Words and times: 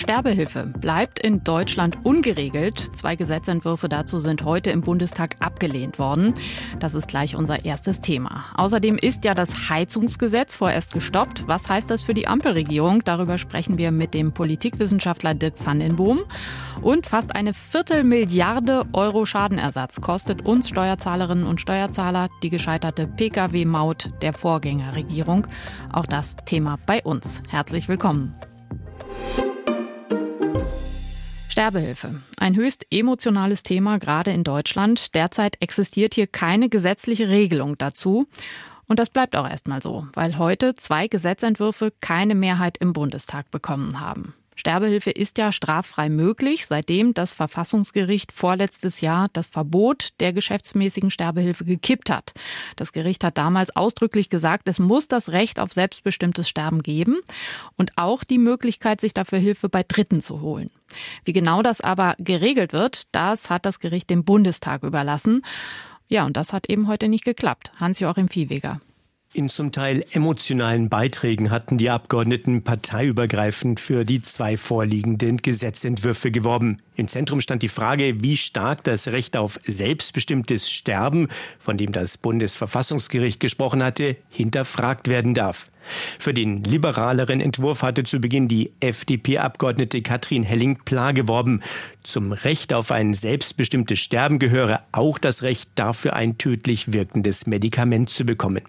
Sterbehilfe 0.00 0.64
bleibt 0.66 1.18
in 1.18 1.44
Deutschland 1.44 1.98
ungeregelt. 2.04 2.96
Zwei 2.96 3.16
Gesetzentwürfe 3.16 3.88
dazu 3.88 4.18
sind 4.18 4.44
heute 4.44 4.70
im 4.70 4.80
Bundestag 4.80 5.36
abgelehnt 5.40 5.98
worden. 5.98 6.32
Das 6.78 6.94
ist 6.94 7.06
gleich 7.06 7.36
unser 7.36 7.66
erstes 7.66 8.00
Thema. 8.00 8.46
Außerdem 8.56 8.96
ist 8.96 9.26
ja 9.26 9.34
das 9.34 9.68
Heizungsgesetz 9.68 10.54
vorerst 10.54 10.94
gestoppt. 10.94 11.46
Was 11.48 11.68
heißt 11.68 11.90
das 11.90 12.02
für 12.02 12.14
die 12.14 12.26
Ampelregierung? 12.26 13.04
Darüber 13.04 13.36
sprechen 13.36 13.76
wir 13.76 13.92
mit 13.92 14.14
dem 14.14 14.32
Politikwissenschaftler 14.32 15.34
Dirk 15.34 15.54
van 15.62 15.80
den 15.80 15.96
Boom. 15.96 16.20
Und 16.80 17.06
fast 17.06 17.36
eine 17.36 17.52
Viertelmilliarde 17.52 18.86
Euro 18.94 19.26
Schadenersatz 19.26 20.00
kostet 20.00 20.46
uns 20.46 20.70
Steuerzahlerinnen 20.70 21.46
und 21.46 21.60
Steuerzahler 21.60 22.30
die 22.42 22.48
gescheiterte 22.48 23.06
Pkw-Maut 23.06 24.10
der 24.22 24.32
Vorgängerregierung. 24.32 25.46
Auch 25.92 26.06
das 26.06 26.36
Thema 26.46 26.78
bei 26.86 27.02
uns. 27.02 27.42
Herzlich 27.50 27.86
willkommen. 27.86 28.34
Sterbehilfe. 31.60 32.22
Ein 32.38 32.56
höchst 32.56 32.86
emotionales 32.90 33.62
Thema, 33.62 33.98
gerade 33.98 34.30
in 34.30 34.44
Deutschland. 34.44 35.14
Derzeit 35.14 35.60
existiert 35.60 36.14
hier 36.14 36.26
keine 36.26 36.70
gesetzliche 36.70 37.28
Regelung 37.28 37.76
dazu. 37.76 38.26
Und 38.88 38.98
das 38.98 39.10
bleibt 39.10 39.36
auch 39.36 39.46
erstmal 39.46 39.82
so, 39.82 40.06
weil 40.14 40.38
heute 40.38 40.74
zwei 40.74 41.06
Gesetzentwürfe 41.06 41.92
keine 42.00 42.34
Mehrheit 42.34 42.78
im 42.78 42.94
Bundestag 42.94 43.50
bekommen 43.50 44.00
haben. 44.00 44.32
Sterbehilfe 44.60 45.10
ist 45.10 45.38
ja 45.38 45.52
straffrei 45.52 46.10
möglich, 46.10 46.66
seitdem 46.66 47.14
das 47.14 47.32
Verfassungsgericht 47.32 48.30
vorletztes 48.30 49.00
Jahr 49.00 49.28
das 49.32 49.46
Verbot 49.46 50.10
der 50.20 50.32
geschäftsmäßigen 50.32 51.10
Sterbehilfe 51.10 51.64
gekippt 51.64 52.10
hat. 52.10 52.34
Das 52.76 52.92
Gericht 52.92 53.24
hat 53.24 53.38
damals 53.38 53.74
ausdrücklich 53.74 54.28
gesagt, 54.28 54.68
es 54.68 54.78
muss 54.78 55.08
das 55.08 55.30
Recht 55.30 55.58
auf 55.58 55.72
selbstbestimmtes 55.72 56.48
Sterben 56.48 56.82
geben 56.82 57.16
und 57.76 57.92
auch 57.96 58.22
die 58.22 58.38
Möglichkeit, 58.38 59.00
sich 59.00 59.14
dafür 59.14 59.38
Hilfe 59.38 59.68
bei 59.70 59.82
Dritten 59.82 60.20
zu 60.20 60.42
holen. 60.42 60.70
Wie 61.24 61.32
genau 61.32 61.62
das 61.62 61.80
aber 61.80 62.14
geregelt 62.18 62.74
wird, 62.74 63.14
das 63.14 63.48
hat 63.48 63.64
das 63.64 63.80
Gericht 63.80 64.10
dem 64.10 64.24
Bundestag 64.24 64.82
überlassen. 64.82 65.42
Ja, 66.06 66.24
und 66.24 66.36
das 66.36 66.52
hat 66.52 66.68
eben 66.68 66.86
heute 66.86 67.08
nicht 67.08 67.24
geklappt. 67.24 67.72
Hans-Joachim 67.78 68.28
Viehweger. 68.28 68.80
In 69.32 69.48
zum 69.48 69.70
Teil 69.70 70.04
emotionalen 70.10 70.88
Beiträgen 70.88 71.52
hatten 71.52 71.78
die 71.78 71.88
Abgeordneten 71.88 72.64
parteiübergreifend 72.64 73.78
für 73.78 74.04
die 74.04 74.22
zwei 74.22 74.56
vorliegenden 74.56 75.36
Gesetzentwürfe 75.36 76.32
geworben. 76.32 76.82
Im 77.00 77.08
Zentrum 77.08 77.40
stand 77.40 77.62
die 77.62 77.70
Frage, 77.70 78.22
wie 78.22 78.36
stark 78.36 78.84
das 78.84 79.08
Recht 79.08 79.34
auf 79.34 79.58
selbstbestimmtes 79.64 80.70
Sterben, 80.70 81.28
von 81.58 81.78
dem 81.78 81.92
das 81.92 82.18
Bundesverfassungsgericht 82.18 83.40
gesprochen 83.40 83.82
hatte, 83.82 84.18
hinterfragt 84.28 85.08
werden 85.08 85.32
darf. 85.32 85.70
Für 86.18 86.34
den 86.34 86.62
liberaleren 86.62 87.40
Entwurf 87.40 87.82
hatte 87.82 88.04
zu 88.04 88.20
Beginn 88.20 88.48
die 88.48 88.72
FDP-Abgeordnete 88.80 90.02
Katrin 90.02 90.42
Helling-Pla 90.42 91.12
geworben. 91.12 91.62
Zum 92.02 92.32
Recht 92.32 92.72
auf 92.72 92.90
ein 92.90 93.14
selbstbestimmtes 93.14 93.98
Sterben 93.98 94.38
gehöre 94.38 94.82
auch 94.92 95.18
das 95.18 95.42
Recht, 95.42 95.70
dafür 95.76 96.14
ein 96.14 96.38
tödlich 96.38 96.92
wirkendes 96.92 97.46
Medikament 97.46 98.10
zu 98.10 98.24
bekommen. 98.24 98.62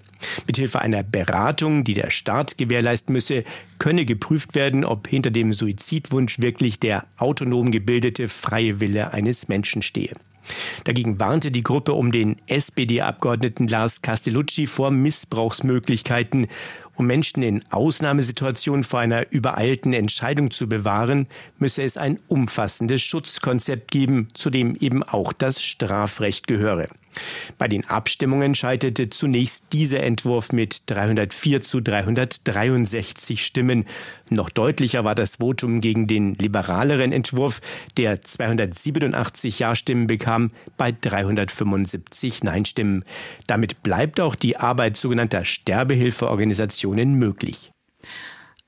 Mithilfe 0.47 0.81
einer 0.81 1.03
Beratung, 1.03 1.83
die 1.83 1.93
der 1.93 2.11
Staat 2.11 2.57
gewährleisten 2.57 3.13
müsse, 3.13 3.43
könne 3.79 4.05
geprüft 4.05 4.53
werden, 4.53 4.85
ob 4.85 5.07
hinter 5.07 5.31
dem 5.31 5.53
Suizidwunsch 5.53 6.39
wirklich 6.39 6.79
der 6.79 7.05
autonom 7.17 7.71
gebildete 7.71 8.20
freie 8.29 8.79
Wille 8.79 9.13
eines 9.13 9.47
Menschen 9.47 9.81
stehe. 9.81 10.13
Dagegen 10.83 11.19
warnte 11.19 11.51
die 11.51 11.63
Gruppe 11.63 11.93
um 11.93 12.11
den 12.11 12.37
SPD-Abgeordneten 12.47 13.67
Lars 13.67 14.01
Castellucci 14.01 14.67
vor 14.67 14.91
Missbrauchsmöglichkeiten. 14.91 16.47
Um 16.95 17.07
Menschen 17.07 17.41
in 17.41 17.63
Ausnahmesituationen 17.71 18.83
vor 18.83 18.99
einer 18.99 19.31
übereilten 19.31 19.93
Entscheidung 19.93 20.51
zu 20.51 20.67
bewahren, 20.67 21.27
müsse 21.57 21.83
es 21.83 21.97
ein 21.97 22.19
umfassendes 22.27 23.01
Schutzkonzept 23.01 23.89
geben, 23.89 24.27
zu 24.33 24.49
dem 24.49 24.75
eben 24.75 25.01
auch 25.03 25.33
das 25.33 25.63
Strafrecht 25.63 26.47
gehöre. 26.47 26.87
Bei 27.57 27.67
den 27.67 27.87
Abstimmungen 27.87 28.55
scheiterte 28.55 29.09
zunächst 29.09 29.73
dieser 29.73 30.01
Entwurf 30.01 30.51
mit 30.51 30.83
304 30.89 31.61
zu 31.61 31.81
363 31.81 33.45
Stimmen. 33.45 33.85
Noch 34.29 34.49
deutlicher 34.49 35.03
war 35.03 35.15
das 35.15 35.37
Votum 35.37 35.81
gegen 35.81 36.07
den 36.07 36.35
liberaleren 36.35 37.11
Entwurf, 37.11 37.61
der 37.97 38.21
287 38.21 39.59
Ja-Stimmen 39.59 40.07
bekam 40.07 40.51
bei 40.77 40.91
375 40.91 42.43
Nein-Stimmen. 42.43 43.03
Damit 43.47 43.83
bleibt 43.83 44.19
auch 44.19 44.35
die 44.35 44.57
Arbeit 44.57 44.97
sogenannter 44.97 45.45
Sterbehilfeorganisationen 45.45 47.15
möglich. 47.15 47.71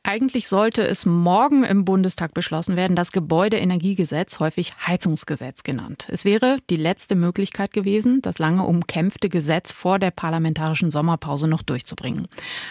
Eigentlich 0.05 0.49
sollte 0.49 0.85
es 0.85 1.05
morgen 1.05 1.63
im 1.63 1.85
Bundestag 1.85 2.33
beschlossen 2.33 2.75
werden, 2.75 2.93
das 2.93 3.13
Gebäudeenergiegesetz, 3.13 4.41
häufig 4.41 4.73
Heizungsgesetz 4.85 5.63
genannt. 5.63 6.07
Es 6.11 6.25
wäre 6.25 6.57
die 6.69 6.75
letzte 6.75 7.15
Möglichkeit 7.15 7.71
gewesen, 7.71 8.21
das 8.21 8.37
lange 8.37 8.63
umkämpfte 8.63 9.29
Gesetz 9.29 9.71
vor 9.71 9.99
der 9.99 10.11
parlamentarischen 10.11 10.91
Sommerpause 10.91 11.47
noch 11.47 11.61
durchzubringen. 11.61 12.27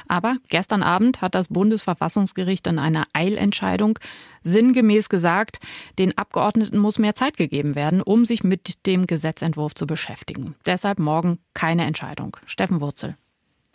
Aber 0.09 0.37
gestern 0.51 0.83
Abend 0.83 1.23
hat 1.23 1.35
das 1.35 1.49
Bundesverfassungsgericht 1.49 2.67
in 2.67 2.79
einer 2.79 3.07
Eilentscheidung 3.15 3.99
sinngemäß 4.43 5.09
gesagt, 5.09 5.59
den 5.99 6.19
Abgeordneten 6.19 6.77
muss 6.77 6.99
mehr 6.99 7.15
Zeit 7.15 7.39
gegeben 7.39 7.75
werden, 7.75 8.03
um 8.03 8.27
sich 8.27 8.45
mit 8.45 8.85
dem 8.85 9.07
Gesetzentwurf 9.07 9.75
zu 9.75 9.87
beschäftigen. 9.87 10.55
Deshalb 10.67 10.99
morgen 10.99 11.39
keine 11.55 11.87
Entscheidung. 11.87 12.37
Steffen 12.45 12.83
Wurzel. 12.83 13.17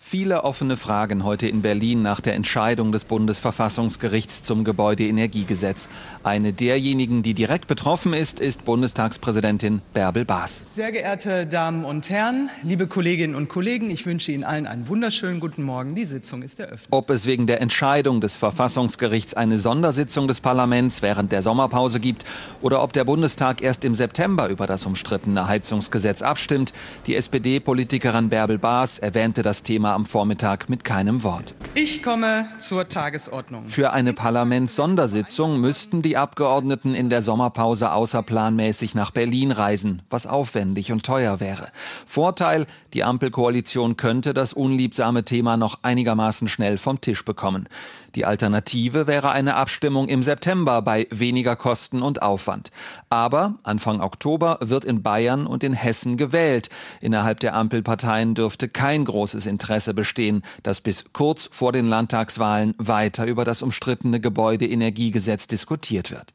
Viele 0.10 0.46
offene 0.46 0.78
Fragen 0.78 1.26
heute 1.26 1.50
in 1.50 1.62
Berlin 1.62 2.02
nach 2.02 2.22
der 2.22 2.36
Entscheidung 2.36 2.94
des 2.94 3.04
Bundesverfassungsgerichts 3.04 4.42
zum 4.42 4.64
Gebäudeenergiegesetz. 4.64 5.90
Eine 6.24 6.54
derjenigen, 6.54 7.24
die 7.24 7.34
direkt 7.34 7.68
betroffen 7.68 8.14
ist, 8.14 8.40
ist 8.40 8.64
Bundestagspräsidentin 8.64 9.82
Bärbel 9.94 10.24
Baas. 10.24 10.64
Sehr 10.70 10.94
geehrte 10.94 11.46
Damen 11.46 11.84
und 11.84 12.10
Herren, 12.10 12.50
liebe 12.64 12.88
Kolleginnen 12.88 13.36
und 13.36 13.50
Kollegen, 13.50 13.90
ich 13.90 14.06
wünsche 14.06 14.32
Ihnen 14.32 14.46
allen 14.46 14.66
einen 14.66 14.88
wunderschönen 14.88 15.42
guten 15.42 15.64
Morgen. 15.64 15.94
Die 15.94 16.06
Sitzung 16.06 16.42
ist 16.42 16.62
eröffnet. 16.62 16.88
Ob 16.92 17.10
es 17.10 17.26
wegen 17.26 17.46
der 17.46 17.60
Entscheidung 17.60 18.22
des 18.22 18.38
Verfassungsgerichts 18.38 19.34
eine 19.34 19.58
Sondersitzung 19.58 20.30
des 20.30 20.40
Parlaments 20.40 21.02
während 21.02 21.34
der 21.34 21.42
Sommerpause 21.42 22.00
gibt 22.00 22.24
oder 22.62 22.82
ob 22.82 22.94
der 22.94 23.04
Bundestag 23.04 23.62
erst 23.62 23.84
im 23.84 23.94
September 23.94 24.48
über 24.48 24.68
das 24.68 24.86
umstrittene 24.86 25.50
Heizungsgesetz 25.50 26.22
abstimmt, 26.22 26.72
die 27.08 27.16
SPD-Politikerin 27.18 28.30
Bärbel 28.30 28.58
Baas 28.58 29.00
erwähnte 29.00 29.42
das 29.42 29.64
Thema 29.64 29.87
Thema 29.88 29.96
am 29.96 30.06
Vormittag 30.06 30.70
mit 30.70 30.84
keinem 30.84 31.24
Wort. 31.24 31.54
Ich 31.74 32.04
komme 32.04 32.48
zur 32.60 32.90
Tagesordnung. 32.90 33.68
Für 33.68 33.94
eine 33.94 34.12
Parlamentssondersitzung 34.12 35.62
müssten 35.62 36.02
die 36.02 36.18
Abgeordneten 36.18 36.94
in 36.94 37.10
der 37.10 37.22
Sommerpause 37.22 37.92
außerplanmäßig 37.92 38.96
nach 38.96 39.12
Berlin 39.12 39.52
reisen, 39.52 40.02
was 40.10 40.28
aufwendig 40.28 40.92
und 40.92 41.06
teuer 41.06 41.40
wäre. 41.40 41.70
Vorteil, 42.06 42.66
die 42.94 43.04
Ampelkoalition 43.04 43.96
könnte 43.96 44.34
das 44.34 44.54
unliebsame 44.54 45.24
Thema 45.24 45.56
noch 45.56 45.80
einigermaßen 45.84 46.50
schnell 46.50 46.78
vom 46.78 47.00
Tisch 47.00 47.24
bekommen. 47.24 47.70
Die 48.16 48.26
Alternative 48.26 49.06
wäre 49.06 49.30
eine 49.30 49.56
Abstimmung 49.56 50.10
im 50.10 50.24
September 50.24 50.82
bei 50.82 51.08
weniger 51.12 51.56
Kosten 51.56 52.02
und 52.02 52.24
Aufwand. 52.24 52.72
Aber 53.12 53.54
Anfang 53.64 54.02
Oktober 54.02 54.58
wird 54.62 54.86
in 54.86 55.04
Bayern 55.04 55.46
und 55.46 55.64
in 55.64 55.74
Hessen 55.74 56.18
gewählt. 56.18 56.70
Innerhalb 57.00 57.40
der 57.42 57.54
Ampelparteien 57.54 58.34
dürfte 58.34 58.70
kein 58.70 59.06
großes 59.06 59.46
Interesse 59.46 59.77
bestehen, 59.94 60.42
dass 60.64 60.82
bis 60.82 61.06
kurz 61.14 61.50
vor 61.52 61.72
den 61.72 61.88
Landtagswahlen 61.88 62.74
weiter 62.78 63.26
über 63.26 63.46
das 63.46 63.62
umstrittene 63.62 64.20
Gebäudeenergiegesetz 64.20 65.48
diskutiert 65.48 66.12
wird. 66.12 66.34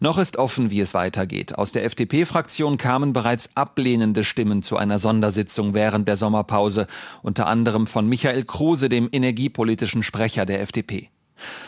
Noch 0.00 0.18
ist 0.18 0.36
offen, 0.36 0.70
wie 0.70 0.80
es 0.80 0.94
weitergeht. 0.94 1.56
Aus 1.56 1.72
der 1.72 1.84
FDP-Fraktion 1.84 2.76
kamen 2.76 3.12
bereits 3.12 3.56
ablehnende 3.56 4.24
Stimmen 4.24 4.62
zu 4.62 4.76
einer 4.76 4.98
Sondersitzung 4.98 5.74
während 5.74 6.06
der 6.08 6.16
Sommerpause, 6.16 6.86
unter 7.22 7.46
anderem 7.46 7.86
von 7.86 8.08
Michael 8.08 8.44
Kruse, 8.44 8.88
dem 8.88 9.08
energiepolitischen 9.10 10.02
Sprecher 10.02 10.44
der 10.46 10.60
FDP. 10.60 11.08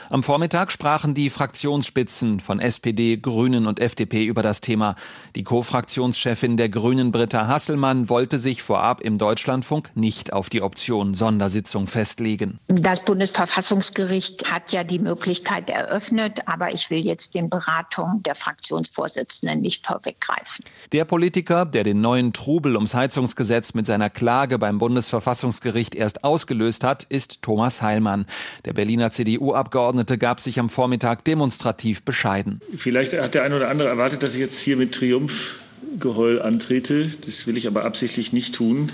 Am 0.09 0.23
Vormittag 0.23 0.71
sprachen 0.71 1.15
die 1.15 1.31
Fraktionsspitzen 1.31 2.39
von 2.39 2.61
SPD, 2.61 3.17
Grünen 3.17 3.67
und 3.67 3.81
FDP 3.81 4.25
über 4.25 4.45
das 4.45 4.61
Thema. 4.61 4.95
Die 5.35 5.43
Co-Fraktionschefin 5.43 6.57
der 6.57 6.69
Grünen 6.69 7.11
Britta 7.11 7.49
Hasselmann 7.49 8.09
wollte 8.09 8.39
sich 8.39 8.63
vorab 8.63 9.01
im 9.01 9.19
Deutschlandfunk 9.19 9.91
nicht 9.97 10.33
auf 10.33 10.49
die 10.49 10.63
Option 10.63 11.15
Sondersitzung 11.15 11.89
festlegen. 11.89 12.61
Das 12.69 13.05
Bundesverfassungsgericht 13.05 14.49
hat 14.49 14.71
ja 14.71 14.85
die 14.85 15.01
Möglichkeit 15.01 15.71
eröffnet, 15.71 16.47
aber 16.47 16.73
ich 16.73 16.89
will 16.91 17.05
jetzt 17.05 17.35
den 17.35 17.51
Beratungen 17.51 18.23
der 18.23 18.37
Fraktionsvorsitzenden 18.37 19.61
nicht 19.61 19.85
vorweggreifen. 19.85 20.65
Der 20.93 21.05
Politiker, 21.05 21.65
der 21.65 21.83
den 21.83 22.01
neuen 22.01 22.33
Trubel 22.33 22.77
ums 22.77 22.95
Heizungsgesetz 22.95 23.75
mit 23.75 23.87
seiner 23.87 24.09
Klage 24.09 24.61
beim 24.61 24.79
Bundesverfassungsgericht 24.79 25.97
erst 25.97 26.23
ausgelöst 26.23 26.85
hat, 26.85 27.03
ist 27.03 27.43
Thomas 27.43 27.83
Heilmann. 27.83 28.27
Der 28.65 28.73
Berliner 28.73 29.11
CDU-Abgeordnete 29.11 29.66
Abgeordnete 29.67 30.17
gab 30.17 30.39
sich 30.39 30.61
am 30.61 30.71
Vormittag 30.71 31.25
demonstrativ 31.25 32.05
bescheiden. 32.05 32.61
Vielleicht 32.77 33.15
hat 33.15 33.35
der 33.35 33.43
eine 33.43 33.57
oder 33.57 33.69
andere 33.69 33.89
erwartet, 33.89 34.23
dass 34.23 34.35
ich 34.35 34.39
jetzt 34.39 34.61
hier 34.61 34.77
mit 34.77 34.95
Triumphgeheul 34.95 36.41
antrete. 36.41 37.11
Das 37.27 37.49
will 37.49 37.57
ich 37.57 37.67
aber 37.67 37.85
absichtlich 37.85 38.33
nicht 38.33 38.55
tun. 38.55 38.93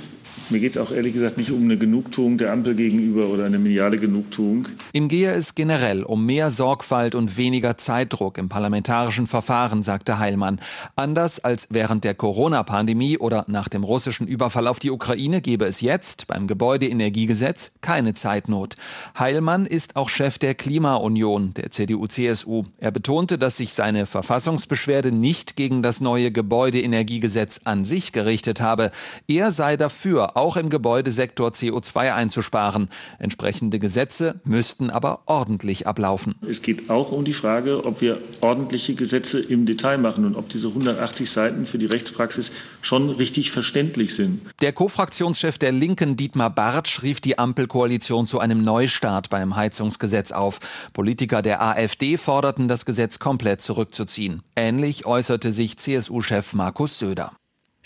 Mir 0.50 0.60
geht 0.60 0.72
es 0.72 0.78
auch 0.78 0.90
ehrlich 0.90 1.14
gesagt 1.14 1.38
nicht 1.38 1.50
um 1.50 1.62
eine 1.62 1.76
Genugtuung 1.76 2.38
der 2.38 2.52
Ampel 2.52 2.74
gegenüber 2.74 3.26
oder 3.26 3.44
eine 3.44 3.58
mediale 3.58 3.98
Genugtuung. 3.98 4.68
Ihm 4.92 5.08
gehe 5.08 5.32
es 5.32 5.54
generell 5.54 6.02
um 6.02 6.26
mehr 6.26 6.50
Sorgfalt 6.50 7.14
und 7.14 7.36
weniger 7.36 7.78
Zeitdruck 7.78 8.38
im 8.38 8.48
parlamentarischen 8.48 9.26
Verfahren, 9.26 9.82
sagte 9.82 10.18
Heilmann. 10.18 10.60
Anders 10.96 11.40
als 11.40 11.68
während 11.70 12.04
der 12.04 12.14
Corona-Pandemie 12.14 13.18
oder 13.18 13.44
nach 13.48 13.68
dem 13.68 13.84
russischen 13.84 14.26
Überfall 14.26 14.66
auf 14.66 14.78
die 14.78 14.90
Ukraine 14.90 15.40
gebe 15.40 15.64
es 15.64 15.80
jetzt 15.80 16.26
beim 16.26 16.46
Gebäudeenergiegesetz 16.46 17.72
keine 17.80 18.14
Zeitnot. 18.14 18.76
Heilmann 19.18 19.66
ist 19.66 19.96
auch 19.96 20.08
Chef 20.08 20.38
der 20.38 20.54
Klimaunion, 20.54 21.54
der 21.54 21.70
CDU-CSU. 21.70 22.64
Er 22.78 22.90
betonte, 22.90 23.38
dass 23.38 23.56
sich 23.56 23.72
seine 23.72 24.06
Verfassungsbeschwerde 24.06 25.12
nicht 25.12 25.56
gegen 25.56 25.82
das 25.82 26.00
neue 26.00 26.30
Gebäudeenergiegesetz 26.32 27.60
an 27.64 27.84
sich 27.84 28.12
gerichtet 28.12 28.60
habe. 28.60 28.90
Er 29.28 29.52
sei 29.52 29.76
dafür, 29.76 30.31
auch 30.36 30.56
im 30.56 30.70
Gebäudesektor 30.70 31.50
CO2 31.50 32.14
einzusparen. 32.14 32.88
Entsprechende 33.18 33.78
Gesetze 33.78 34.40
müssten 34.44 34.90
aber 34.90 35.20
ordentlich 35.26 35.86
ablaufen. 35.86 36.34
Es 36.48 36.62
geht 36.62 36.90
auch 36.90 37.12
um 37.12 37.24
die 37.24 37.32
Frage, 37.32 37.84
ob 37.84 38.00
wir 38.00 38.18
ordentliche 38.40 38.94
Gesetze 38.94 39.40
im 39.40 39.66
Detail 39.66 39.98
machen 39.98 40.24
und 40.24 40.36
ob 40.36 40.48
diese 40.48 40.68
180 40.68 41.30
Seiten 41.30 41.66
für 41.66 41.78
die 41.78 41.86
Rechtspraxis 41.86 42.52
schon 42.80 43.10
richtig 43.10 43.50
verständlich 43.50 44.14
sind. 44.14 44.40
Der 44.60 44.72
Co-Fraktionschef 44.72 45.58
der 45.58 45.72
Linken, 45.72 46.16
Dietmar 46.16 46.50
Bartsch, 46.50 47.02
rief 47.02 47.20
die 47.20 47.38
Ampelkoalition 47.38 48.26
zu 48.26 48.38
einem 48.38 48.62
Neustart 48.64 49.30
beim 49.30 49.56
Heizungsgesetz 49.56 50.32
auf. 50.32 50.60
Politiker 50.92 51.42
der 51.42 51.62
AfD 51.62 52.16
forderten, 52.16 52.68
das 52.68 52.84
Gesetz 52.84 53.18
komplett 53.18 53.62
zurückzuziehen. 53.62 54.42
Ähnlich 54.56 55.06
äußerte 55.06 55.52
sich 55.52 55.76
CSU-Chef 55.76 56.54
Markus 56.54 56.98
Söder. 56.98 57.32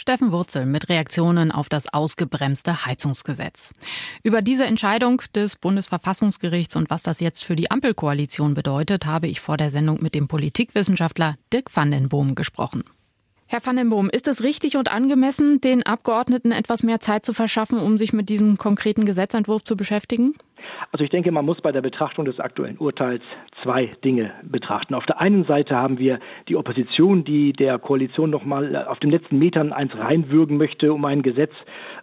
Steffen 0.07 0.31
Wurzel 0.31 0.67
mit 0.67 0.89
Reaktionen 0.89 1.51
auf 1.51 1.69
das 1.69 1.93
ausgebremste 1.93 2.87
Heizungsgesetz. 2.87 3.73
Über 4.23 4.41
diese 4.41 4.65
Entscheidung 4.65 5.21
des 5.35 5.57
Bundesverfassungsgerichts 5.57 6.77
und 6.77 6.91
was 6.91 7.03
das 7.03 7.19
jetzt 7.19 7.43
für 7.43 7.57
die 7.57 7.73
Ampelkoalition 7.73 8.55
bedeutet, 8.55 9.05
habe 9.05 9.27
ich 9.27 9.41
vor 9.41 9.57
der 9.57 9.71
Sendung 9.71 10.01
mit 10.01 10.15
dem 10.15 10.29
Politikwissenschaftler 10.29 11.35
Dirk 11.53 11.75
van 11.77 11.91
den 11.91 12.09
Boom 12.09 12.37
gesprochen. 12.37 12.85
Herr 13.47 13.67
van 13.67 13.75
den 13.75 13.91
Boom, 13.91 14.09
ist 14.09 14.29
es 14.29 14.45
richtig 14.45 14.77
und 14.77 14.93
angemessen, 14.93 15.61
den 15.61 15.83
Abgeordneten 15.83 16.53
etwas 16.53 16.85
mehr 16.85 17.01
Zeit 17.01 17.27
zu 17.27 17.35
verschaffen, 17.35 17.81
um 17.81 17.99
sich 17.99 18.13
mit 18.13 18.29
diesem 18.29 18.59
konkreten 18.59 19.07
Gesetzentwurf 19.07 19.65
zu 19.65 19.77
beschäftigen? 19.77 20.37
Also 20.93 21.05
ich 21.05 21.11
denke, 21.11 21.31
man 21.33 21.45
muss 21.45 21.61
bei 21.61 21.73
der 21.73 21.83
Betrachtung 21.83 22.25
des 22.25 22.41
aktuellen 22.41 22.79
Urteils 22.79 23.23
zwei 23.63 23.91
Dinge 24.05 24.33
betrachten. 24.43 24.95
Auf 24.95 25.07
der 25.07 25.21
einen 25.21 25.45
Seite 25.45 25.77
haben 25.77 25.99
wir 25.99 26.19
die 26.49 26.57
Opposition, 26.57 27.25
die 27.25 27.53
der 27.53 27.79
Koalition 27.79 28.31
noch 28.31 28.45
mal 28.45 28.87
auf 28.87 28.99
den 29.01 29.11
letzten 29.11 29.39
Metern 29.39 29.73
eins 29.73 29.97
reinwürgen 29.97 30.57
möchte, 30.57 30.93
um 30.93 31.05
ein 31.05 31.23
Gesetz 31.23 31.53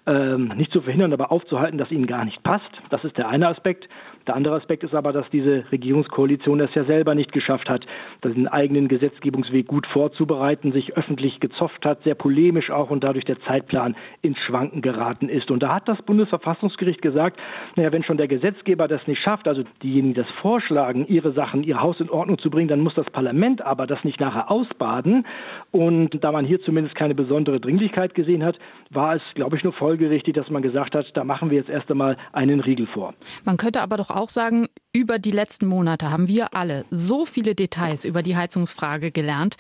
ähm, 0.06 0.52
nicht 0.56 0.72
zu 0.72 0.82
verhindern, 0.82 1.14
aber 1.14 1.32
aufzuhalten, 1.32 1.78
das 1.78 1.92
ihnen 1.92 2.08
gar 2.08 2.26
nicht 2.26 2.44
passt. 2.44 2.70
Das 2.90 3.04
ist 3.04 3.18
der 3.18 3.30
eine 3.30 3.48
Aspekt. 3.48 3.88
Der 4.28 4.36
andere 4.36 4.56
Aspekt 4.56 4.84
ist 4.84 4.96
aber, 4.96 5.12
dass 5.12 5.30
diese 5.32 5.66
Regierungskoalition 5.72 6.62
es 6.62 6.74
ja 6.76 6.86
selber 6.86 7.14
nicht 7.14 7.34
geschafft 7.34 7.70
hat, 7.70 7.86
den 8.24 8.48
eigenen 8.48 8.88
Gesetzgebungsweg 8.88 9.68
gut 9.68 9.86
vorzubereiten, 9.88 10.72
sich 10.72 10.96
öffentlich 10.96 11.42
gezofft 11.42 11.86
hat, 11.86 12.04
sehr 12.04 12.16
polemisch 12.16 12.72
auch 12.72 12.90
und 12.90 13.04
dadurch 13.04 13.26
der 13.26 13.40
Zeitplan 13.42 13.96
ins 14.22 14.38
Schwanken 14.40 14.82
geraten 14.82 15.28
ist. 15.28 15.52
Und 15.52 15.62
da 15.62 15.76
hat 15.76 15.90
das 15.90 16.02
Bundesverfassungsgericht 16.04 17.02
gesagt, 17.02 17.38
naja, 17.76 17.92
wenn 17.92 18.04
schon 18.04 18.18
der 18.18 18.28
Gesetzgeber 18.28 18.88
das 18.88 19.06
nicht 19.08 19.22
schafft, 19.22 19.48
also 19.48 19.64
diejenigen, 19.82 20.14
die 20.14 20.22
das 20.22 20.30
vorschlagen, 20.42 21.06
ihre 21.08 21.34
Sachen, 21.34 21.64
ihr 21.64 21.82
Haus 21.82 22.00
in 22.00 22.10
Ordnung 22.10 22.38
zu 22.38 22.50
bringen, 22.50 22.70
dann 22.70 22.80
muss 22.80 22.96
das 22.96 23.10
Parlament 23.10 23.62
aber 23.62 23.88
das 23.88 24.04
nicht 24.06 24.22
nachher 24.22 24.50
ausbaden. 24.50 25.26
Und 25.72 26.24
da 26.24 26.32
man 26.32 26.46
hier 26.46 26.62
zumindest 26.62 26.96
keine 26.96 27.16
besondere 27.16 27.60
Dringlichkeit 27.60 28.16
gesehen 28.16 28.44
hat, 28.44 28.58
war 28.90 29.16
es, 29.16 29.22
glaube 29.36 29.58
ich, 29.58 29.64
nur 29.64 29.74
folgerichtig, 29.94 30.34
dass 30.34 30.50
man 30.50 30.64
gesagt 30.64 30.96
hat, 30.96 31.06
da 31.14 31.24
machen 31.24 31.52
wir 31.52 31.58
jetzt 31.58 31.70
erst 31.70 31.92
einmal 31.92 32.18
einen 32.32 32.62
Riegel 32.62 32.88
vor. 32.88 33.14
Man 33.44 33.58
könnte 33.58 33.80
aber 33.82 33.96
doch 33.96 34.10
auch 34.10 34.30
sagen, 34.30 34.68
über 34.92 35.20
die 35.20 35.30
letzten 35.30 35.68
Monate 35.68 36.10
haben 36.10 36.28
wir 36.28 36.56
alle 36.56 36.84
so 36.90 37.26
viele 37.26 37.54
Details 37.54 38.04
über 38.04 38.24
die 38.24 38.36
Heizungsfrage 38.36 39.12
gelernt. 39.12 39.56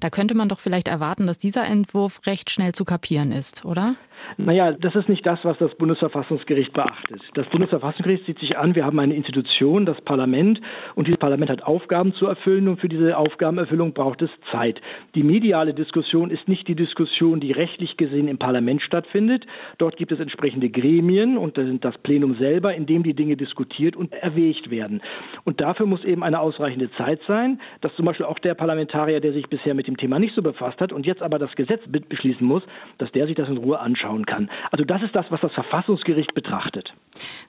Da 0.00 0.10
könnte 0.10 0.34
man 0.34 0.50
doch 0.50 0.58
vielleicht 0.58 0.88
erwarten, 0.88 1.26
dass 1.26 1.38
dieser 1.38 1.64
Entwurf 1.64 2.20
recht 2.26 2.50
schnell 2.50 2.74
zu 2.74 2.84
kapieren 2.84 3.32
ist, 3.32 3.64
oder? 3.64 3.94
Naja, 4.36 4.72
das 4.72 4.94
ist 4.94 5.08
nicht 5.08 5.24
das, 5.26 5.38
was 5.42 5.56
das 5.58 5.74
Bundesverfassungsgericht 5.76 6.72
beachtet. 6.72 7.20
Das 7.34 7.46
Bundesverfassungsgericht 7.48 8.26
sieht 8.26 8.38
sich 8.38 8.58
an, 8.58 8.74
wir 8.74 8.84
haben 8.84 8.98
eine 8.98 9.14
Institution, 9.14 9.86
das 9.86 10.00
Parlament, 10.02 10.60
und 10.94 11.06
dieses 11.06 11.18
Parlament 11.18 11.50
hat 11.50 11.62
Aufgaben 11.62 12.12
zu 12.14 12.26
erfüllen 12.26 12.68
und 12.68 12.80
für 12.80 12.88
diese 12.88 13.16
Aufgabenerfüllung 13.16 13.94
braucht 13.94 14.22
es 14.22 14.30
Zeit. 14.52 14.80
Die 15.14 15.22
mediale 15.22 15.74
Diskussion 15.74 16.30
ist 16.30 16.46
nicht 16.48 16.68
die 16.68 16.74
Diskussion, 16.74 17.40
die 17.40 17.52
rechtlich 17.52 17.96
gesehen 17.96 18.28
im 18.28 18.38
Parlament 18.38 18.82
stattfindet. 18.82 19.46
Dort 19.78 19.96
gibt 19.96 20.12
es 20.12 20.20
entsprechende 20.20 20.68
Gremien 20.68 21.38
und 21.38 21.58
das 21.80 21.98
Plenum 21.98 22.36
selber, 22.36 22.74
in 22.74 22.86
dem 22.86 23.02
die 23.02 23.14
Dinge 23.14 23.36
diskutiert 23.36 23.96
und 23.96 24.12
erwägt 24.12 24.70
werden. 24.70 25.00
Und 25.44 25.60
dafür 25.60 25.86
muss 25.86 26.04
eben 26.04 26.22
eine 26.22 26.40
ausreichende 26.40 26.90
Zeit 26.92 27.20
sein, 27.26 27.60
dass 27.80 27.94
zum 27.96 28.04
Beispiel 28.04 28.26
auch 28.26 28.38
der 28.38 28.54
Parlamentarier, 28.54 29.20
der 29.20 29.32
sich 29.32 29.48
bisher 29.48 29.74
mit 29.74 29.86
dem 29.86 29.96
Thema 29.96 30.18
nicht 30.18 30.34
so 30.34 30.42
befasst 30.42 30.80
hat 30.80 30.92
und 30.92 31.06
jetzt 31.06 31.22
aber 31.22 31.38
das 31.38 31.54
Gesetz 31.56 31.80
beschließen 31.88 32.46
muss, 32.46 32.62
dass 32.98 33.10
der 33.12 33.26
sich 33.26 33.34
das 33.34 33.48
in 33.48 33.56
Ruhe 33.56 33.80
anschauen 33.80 34.17
anschauen 34.18 34.26
kann. 34.26 34.50
Also 34.70 34.84
das 34.84 35.02
ist 35.02 35.14
das, 35.14 35.26
was 35.30 35.40
das 35.40 35.52
Verfassungsgericht 35.52 36.34
betrachtet. 36.34 36.92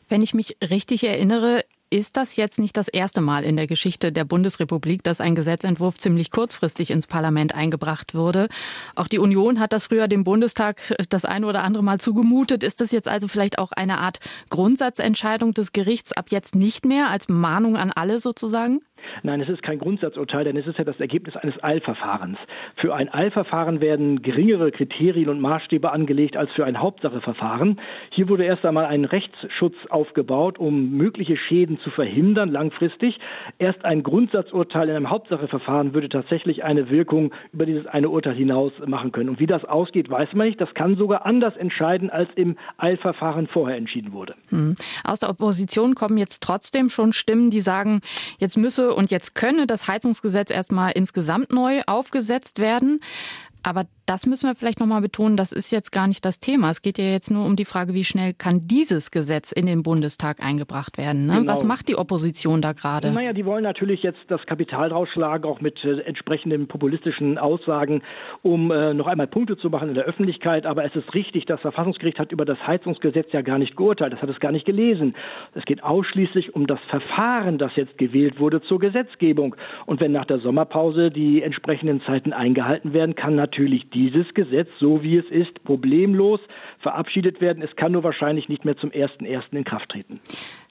Wenn 0.07 0.21
ich 0.21 0.33
mich 0.33 0.57
richtig 0.69 1.03
erinnere, 1.03 1.63
ist 1.91 2.17
das 2.17 2.35
jetzt 2.35 2.59
nicht 2.59 2.77
das 2.77 2.87
erste 2.87 3.19
Mal 3.19 3.43
in 3.43 3.55
der 3.55 3.65
Geschichte 3.65 4.11
der 4.11 4.23
Bundesrepublik, 4.23 5.03
dass 5.03 5.21
ein 5.21 5.33
Gesetzentwurf 5.33 5.97
ziemlich 5.97 6.29
kurzfristig 6.29 6.91
ins 6.91 7.07
Parlament 7.07 7.55
eingebracht 7.55 8.13
wurde? 8.13 8.47
Auch 8.95 9.07
die 9.07 9.17
Union 9.17 9.59
hat 9.59 9.73
das 9.73 9.87
früher 9.87 10.07
dem 10.07 10.23
Bundestag 10.23 10.95
das 11.09 11.25
eine 11.25 11.47
oder 11.47 11.63
andere 11.63 11.83
Mal 11.83 11.99
zugemutet. 11.99 12.63
Ist 12.63 12.79
das 12.79 12.91
jetzt 12.91 13.07
also 13.07 13.27
vielleicht 13.27 13.57
auch 13.57 13.71
eine 13.71 13.97
Art 13.97 14.19
Grundsatzentscheidung 14.51 15.55
des 15.55 15.71
Gerichts 15.71 16.13
ab 16.13 16.27
jetzt 16.29 16.53
nicht 16.53 16.85
mehr 16.85 17.09
als 17.09 17.27
Mahnung 17.27 17.75
an 17.75 17.91
alle 17.91 18.19
sozusagen? 18.19 18.81
Nein, 19.23 19.41
es 19.41 19.49
ist 19.49 19.63
kein 19.63 19.79
Grundsatzurteil, 19.79 20.43
denn 20.43 20.57
es 20.57 20.67
ist 20.67 20.77
ja 20.77 20.83
das 20.83 20.99
Ergebnis 20.99 21.35
eines 21.35 21.61
Eilverfahrens. 21.63 22.37
Für 22.75 22.95
ein 22.95 23.13
Eilverfahren 23.13 23.81
werden 23.81 24.21
geringere 24.21 24.71
Kriterien 24.71 25.29
und 25.29 25.39
Maßstäbe 25.39 25.91
angelegt 25.91 26.37
als 26.37 26.51
für 26.51 26.65
ein 26.65 26.79
Hauptsacheverfahren. 26.79 27.77
Hier 28.11 28.29
wurde 28.29 28.45
erst 28.45 28.65
einmal 28.65 28.85
ein 28.85 29.05
Rechtsschutz 29.05 29.75
aufgebaut, 29.89 30.59
um 30.59 30.91
mögliche 30.91 31.37
Schäden 31.37 31.79
zu 31.79 31.89
verhindern 31.89 32.49
langfristig. 32.49 33.19
Erst 33.57 33.85
ein 33.85 34.03
Grundsatzurteil 34.03 34.89
in 34.89 34.95
einem 34.95 35.09
Hauptsacheverfahren 35.09 35.93
würde 35.93 36.09
tatsächlich 36.09 36.63
eine 36.63 36.89
Wirkung 36.89 37.33
über 37.53 37.65
dieses 37.65 37.85
eine 37.87 38.09
Urteil 38.09 38.35
hinaus 38.35 38.71
machen 38.85 39.11
können. 39.11 39.29
Und 39.29 39.39
wie 39.39 39.47
das 39.47 39.65
ausgeht, 39.65 40.09
weiß 40.09 40.33
man 40.33 40.47
nicht. 40.47 40.61
Das 40.61 40.73
kann 40.73 40.95
sogar 40.95 41.25
anders 41.25 41.55
entscheiden, 41.57 42.09
als 42.09 42.29
im 42.35 42.57
Eilverfahren 42.77 43.47
vorher 43.47 43.77
entschieden 43.77 44.13
wurde. 44.13 44.35
Hm. 44.49 44.75
Aus 45.03 45.19
der 45.19 45.29
Opposition 45.29 45.95
kommen 45.95 46.17
jetzt 46.17 46.43
trotzdem 46.43 46.89
schon 46.89 47.13
Stimmen, 47.13 47.49
die 47.49 47.61
sagen, 47.61 48.01
jetzt 48.37 48.57
müsse 48.57 48.88
und 48.93 49.11
jetzt 49.11 49.35
könne 49.35 49.67
das 49.67 49.87
Heizungsgesetz 49.87 50.51
erstmal 50.51 50.91
insgesamt 50.91 51.51
neu 51.51 51.81
aufgesetzt 51.87 52.59
werden. 52.59 53.01
Aber 53.63 53.85
das 54.09 54.25
müssen 54.25 54.49
wir 54.49 54.55
vielleicht 54.55 54.79
nochmal 54.79 55.01
betonen, 55.01 55.37
das 55.37 55.51
ist 55.51 55.71
jetzt 55.71 55.91
gar 55.91 56.07
nicht 56.07 56.25
das 56.25 56.39
Thema. 56.39 56.71
Es 56.71 56.81
geht 56.81 56.97
ja 56.97 57.05
jetzt 57.05 57.29
nur 57.29 57.45
um 57.45 57.55
die 57.55 57.65
Frage, 57.65 57.93
wie 57.93 58.03
schnell 58.03 58.33
kann 58.33 58.61
dieses 58.61 59.11
Gesetz 59.11 59.51
in 59.51 59.67
den 59.67 59.83
Bundestag 59.83 60.43
eingebracht 60.43 60.97
werden. 60.97 61.27
Ne? 61.27 61.41
Genau. 61.41 61.51
Was 61.51 61.63
macht 61.63 61.89
die 61.89 61.95
Opposition 61.95 62.59
da 62.63 62.71
gerade? 62.71 63.11
Naja, 63.11 63.33
die 63.33 63.45
wollen 63.45 63.61
natürlich 63.61 64.01
jetzt 64.01 64.17
das 64.27 64.43
Kapital 64.47 64.89
drausschlagen, 64.89 65.47
auch 65.47 65.61
mit 65.61 65.85
äh, 65.85 65.99
entsprechenden 66.01 66.67
populistischen 66.67 67.37
Aussagen, 67.37 68.01
um 68.41 68.71
äh, 68.71 68.95
noch 68.95 69.05
einmal 69.05 69.27
Punkte 69.27 69.57
zu 69.57 69.69
machen 69.69 69.89
in 69.89 69.93
der 69.93 70.05
Öffentlichkeit. 70.05 70.65
Aber 70.65 70.83
es 70.83 70.95
ist 70.95 71.13
richtig, 71.13 71.45
das 71.45 71.61
Verfassungsgericht 71.61 72.17
hat 72.17 72.31
über 72.31 72.45
das 72.45 72.57
Heizungsgesetz 72.65 73.27
ja 73.31 73.43
gar 73.43 73.59
nicht 73.59 73.77
geurteilt, 73.77 74.13
das 74.13 74.23
hat 74.23 74.29
es 74.31 74.39
gar 74.39 74.51
nicht 74.51 74.65
gelesen. 74.65 75.13
Es 75.53 75.65
geht 75.65 75.83
ausschließlich 75.83 76.55
um 76.55 76.65
das 76.65 76.79
Verfahren, 76.89 77.59
das 77.59 77.75
jetzt 77.75 77.95
gewählt 77.99 78.39
wurde 78.39 78.63
zur 78.63 78.79
Gesetzgebung. 78.79 79.55
Und 79.85 80.01
wenn 80.01 80.13
nach 80.13 80.25
der 80.25 80.39
Sommerpause 80.39 81.11
die 81.11 81.43
entsprechenden 81.43 82.01
Zeiten 82.01 82.33
eingehalten 82.33 82.93
werden, 82.93 83.13
kann 83.13 83.35
natürlich 83.35 83.87
die 83.91 83.98
dieses 83.99 84.33
Gesetz, 84.33 84.69
so 84.79 85.03
wie 85.03 85.17
es 85.17 85.25
ist, 85.29 85.61
problemlos 85.65 86.39
verabschiedet 86.79 87.41
werden. 87.41 87.61
Es 87.61 87.75
kann 87.75 87.91
nur 87.91 88.03
wahrscheinlich 88.03 88.47
nicht 88.47 88.63
mehr 88.63 88.77
zum 88.77 88.91
1.1. 88.91 89.41
in 89.51 89.65
Kraft 89.65 89.89
treten. 89.89 90.21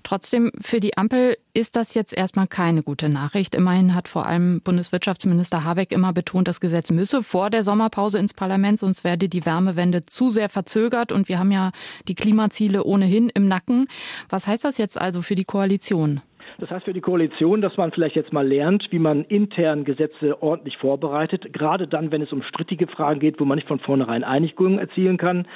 Trotzdem, 0.02 0.50
für 0.62 0.80
die 0.80 0.96
Ampel 0.96 1.36
ist 1.52 1.76
das 1.76 1.92
jetzt 1.92 2.16
erstmal 2.16 2.46
keine 2.46 2.82
gute 2.82 3.10
Nachricht. 3.10 3.54
Immerhin 3.54 3.94
hat 3.94 4.08
vor 4.08 4.26
allem 4.26 4.62
Bundeswirtschaftsminister 4.62 5.62
Habeck 5.62 5.92
immer 5.92 6.14
betont, 6.14 6.48
das 6.48 6.60
Gesetz 6.60 6.90
müsse 6.90 7.22
vor 7.22 7.50
der 7.50 7.62
Sommerpause 7.62 8.18
ins 8.18 8.32
Parlament, 8.32 8.78
sonst 8.78 9.04
werde 9.04 9.28
die 9.28 9.44
Wärmewende 9.44 10.06
zu 10.06 10.30
sehr 10.30 10.48
verzögert. 10.48 11.12
Und 11.12 11.28
wir 11.28 11.38
haben 11.38 11.52
ja 11.52 11.72
die 12.08 12.14
Klimaziele 12.14 12.84
ohnehin 12.84 13.28
im 13.28 13.46
Nacken. 13.46 13.88
Was 14.30 14.46
heißt 14.46 14.64
das 14.64 14.78
jetzt 14.78 14.98
also 14.98 15.20
für 15.20 15.34
die 15.34 15.44
Koalition? 15.44 16.22
Das 16.60 16.72
heißt 16.72 16.86
für 16.86 16.92
die 16.92 17.00
Koalition, 17.00 17.60
dass 17.60 17.76
man 17.76 17.92
vielleicht 17.92 18.16
jetzt 18.16 18.32
mal 18.32 18.44
lernt, 18.44 18.88
wie 18.90 18.98
man 18.98 19.22
intern 19.22 19.84
Gesetze 19.84 20.42
ordentlich 20.42 20.76
vorbereitet, 20.78 21.52
gerade 21.52 21.86
dann, 21.86 22.10
wenn 22.10 22.20
es 22.20 22.32
um 22.32 22.42
strittige 22.42 22.88
Fragen 22.88 23.20
geht, 23.20 23.38
wo 23.38 23.44
man 23.44 23.54
nicht 23.54 23.68
von 23.68 23.78
vornherein 23.78 24.24
Einigung 24.24 24.80
erzielen 24.80 25.18
kann, 25.18 25.46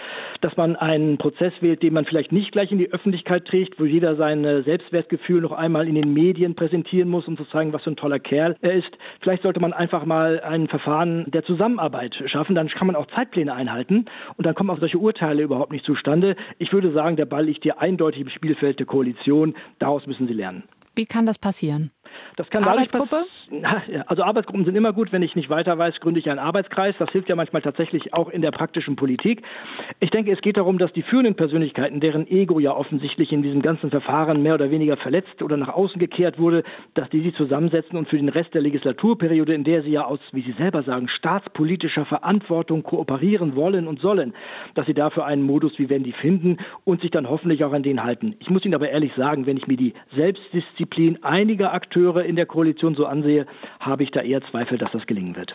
dass 0.42 0.56
man 0.56 0.76
einen 0.76 1.18
Prozess 1.18 1.52
wählt, 1.58 1.82
den 1.82 1.92
man 1.92 2.04
vielleicht 2.04 2.30
nicht 2.30 2.52
gleich 2.52 2.70
in 2.70 2.78
die 2.78 2.92
Öffentlichkeit 2.92 3.46
trägt, 3.46 3.80
wo 3.80 3.84
jeder 3.84 4.14
sein 4.14 4.44
Selbstwertgefühl 4.62 5.40
noch 5.40 5.50
einmal 5.50 5.88
in 5.88 5.96
den 5.96 6.14
Medien 6.14 6.54
präsentieren 6.54 7.08
muss, 7.08 7.26
um 7.26 7.36
zu 7.36 7.46
zeigen, 7.46 7.72
was 7.72 7.82
für 7.82 7.90
ein 7.90 7.96
toller 7.96 8.20
Kerl 8.20 8.56
er 8.60 8.74
ist. 8.74 8.96
Vielleicht 9.22 9.42
sollte 9.42 9.58
man 9.58 9.72
einfach 9.72 10.04
mal 10.04 10.38
ein 10.38 10.68
Verfahren 10.68 11.28
der 11.32 11.42
Zusammenarbeit 11.42 12.14
schaffen, 12.26 12.54
dann 12.54 12.68
kann 12.68 12.86
man 12.86 12.94
auch 12.94 13.08
Zeitpläne 13.08 13.52
einhalten 13.52 14.04
und 14.36 14.46
dann 14.46 14.54
kommen 14.54 14.70
auch 14.70 14.78
solche 14.78 14.98
Urteile 14.98 15.42
überhaupt 15.42 15.72
nicht 15.72 15.84
zustande. 15.84 16.36
Ich 16.60 16.72
würde 16.72 16.92
sagen, 16.92 17.16
der 17.16 17.26
Ball 17.26 17.46
liegt 17.46 17.64
hier 17.64 17.80
eindeutig 17.80 18.20
im 18.20 18.28
Spielfeld 18.28 18.78
der 18.78 18.86
Koalition. 18.86 19.56
Daraus 19.80 20.06
müssen 20.06 20.28
sie 20.28 20.34
lernen. 20.34 20.62
Wie 20.94 21.06
kann 21.06 21.26
das 21.26 21.38
passieren? 21.38 21.90
Das 22.36 22.48
kann 22.50 22.64
Arbeitsgruppe? 22.64 23.24
Also 24.06 24.22
Arbeitsgruppen 24.22 24.64
sind 24.64 24.76
immer 24.76 24.92
gut. 24.92 25.12
Wenn 25.12 25.22
ich 25.22 25.36
nicht 25.36 25.50
weiter 25.50 25.76
weiß, 25.76 26.00
gründe 26.00 26.20
ich 26.20 26.30
einen 26.30 26.38
Arbeitskreis. 26.38 26.94
Das 26.98 27.10
hilft 27.10 27.28
ja 27.28 27.36
manchmal 27.36 27.62
tatsächlich 27.62 28.14
auch 28.14 28.30
in 28.30 28.42
der 28.42 28.50
praktischen 28.50 28.96
Politik. 28.96 29.42
Ich 30.00 30.10
denke, 30.10 30.32
es 30.32 30.40
geht 30.40 30.56
darum, 30.56 30.78
dass 30.78 30.92
die 30.92 31.02
führenden 31.02 31.34
Persönlichkeiten, 31.34 32.00
deren 32.00 32.26
Ego 32.26 32.58
ja 32.58 32.72
offensichtlich 32.72 33.32
in 33.32 33.42
diesem 33.42 33.62
ganzen 33.62 33.90
Verfahren 33.90 34.42
mehr 34.42 34.54
oder 34.54 34.70
weniger 34.70 34.96
verletzt 34.96 35.42
oder 35.42 35.56
nach 35.56 35.68
außen 35.68 35.98
gekehrt 35.98 36.38
wurde, 36.38 36.62
dass 36.94 37.08
die 37.10 37.20
sich 37.20 37.34
zusammensetzen 37.36 37.98
und 37.98 38.08
für 38.08 38.16
den 38.16 38.28
Rest 38.28 38.54
der 38.54 38.62
Legislaturperiode, 38.62 39.54
in 39.54 39.64
der 39.64 39.82
sie 39.82 39.90
ja 39.90 40.04
aus, 40.04 40.20
wie 40.32 40.42
Sie 40.42 40.52
selber 40.52 40.82
sagen, 40.82 41.08
staatspolitischer 41.08 42.04
Verantwortung 42.06 42.82
kooperieren 42.82 43.56
wollen 43.56 43.86
und 43.86 44.00
sollen, 44.00 44.34
dass 44.74 44.86
sie 44.86 44.94
dafür 44.94 45.26
einen 45.26 45.42
Modus 45.42 45.78
wie 45.78 45.88
Wendy 45.88 46.12
finden 46.12 46.58
und 46.84 47.00
sich 47.00 47.10
dann 47.10 47.28
hoffentlich 47.28 47.64
auch 47.64 47.72
an 47.72 47.82
den 47.82 48.02
halten. 48.02 48.34
Ich 48.40 48.50
muss 48.50 48.64
Ihnen 48.64 48.74
aber 48.74 48.90
ehrlich 48.90 49.12
sagen, 49.16 49.46
wenn 49.46 49.56
ich 49.56 49.66
mir 49.66 49.76
die 49.76 49.94
Selbstdisziplin 50.14 51.22
einiger 51.22 51.72
Akteure 52.02 52.24
in 52.24 52.36
der 52.36 52.46
Koalition 52.46 52.94
so 52.94 53.06
ansehe, 53.06 53.46
habe 53.78 54.02
ich 54.02 54.10
da 54.10 54.22
eher 54.22 54.42
Zweifel, 54.50 54.78
dass 54.78 54.90
das 54.92 55.06
gelingen 55.06 55.36
wird. 55.36 55.54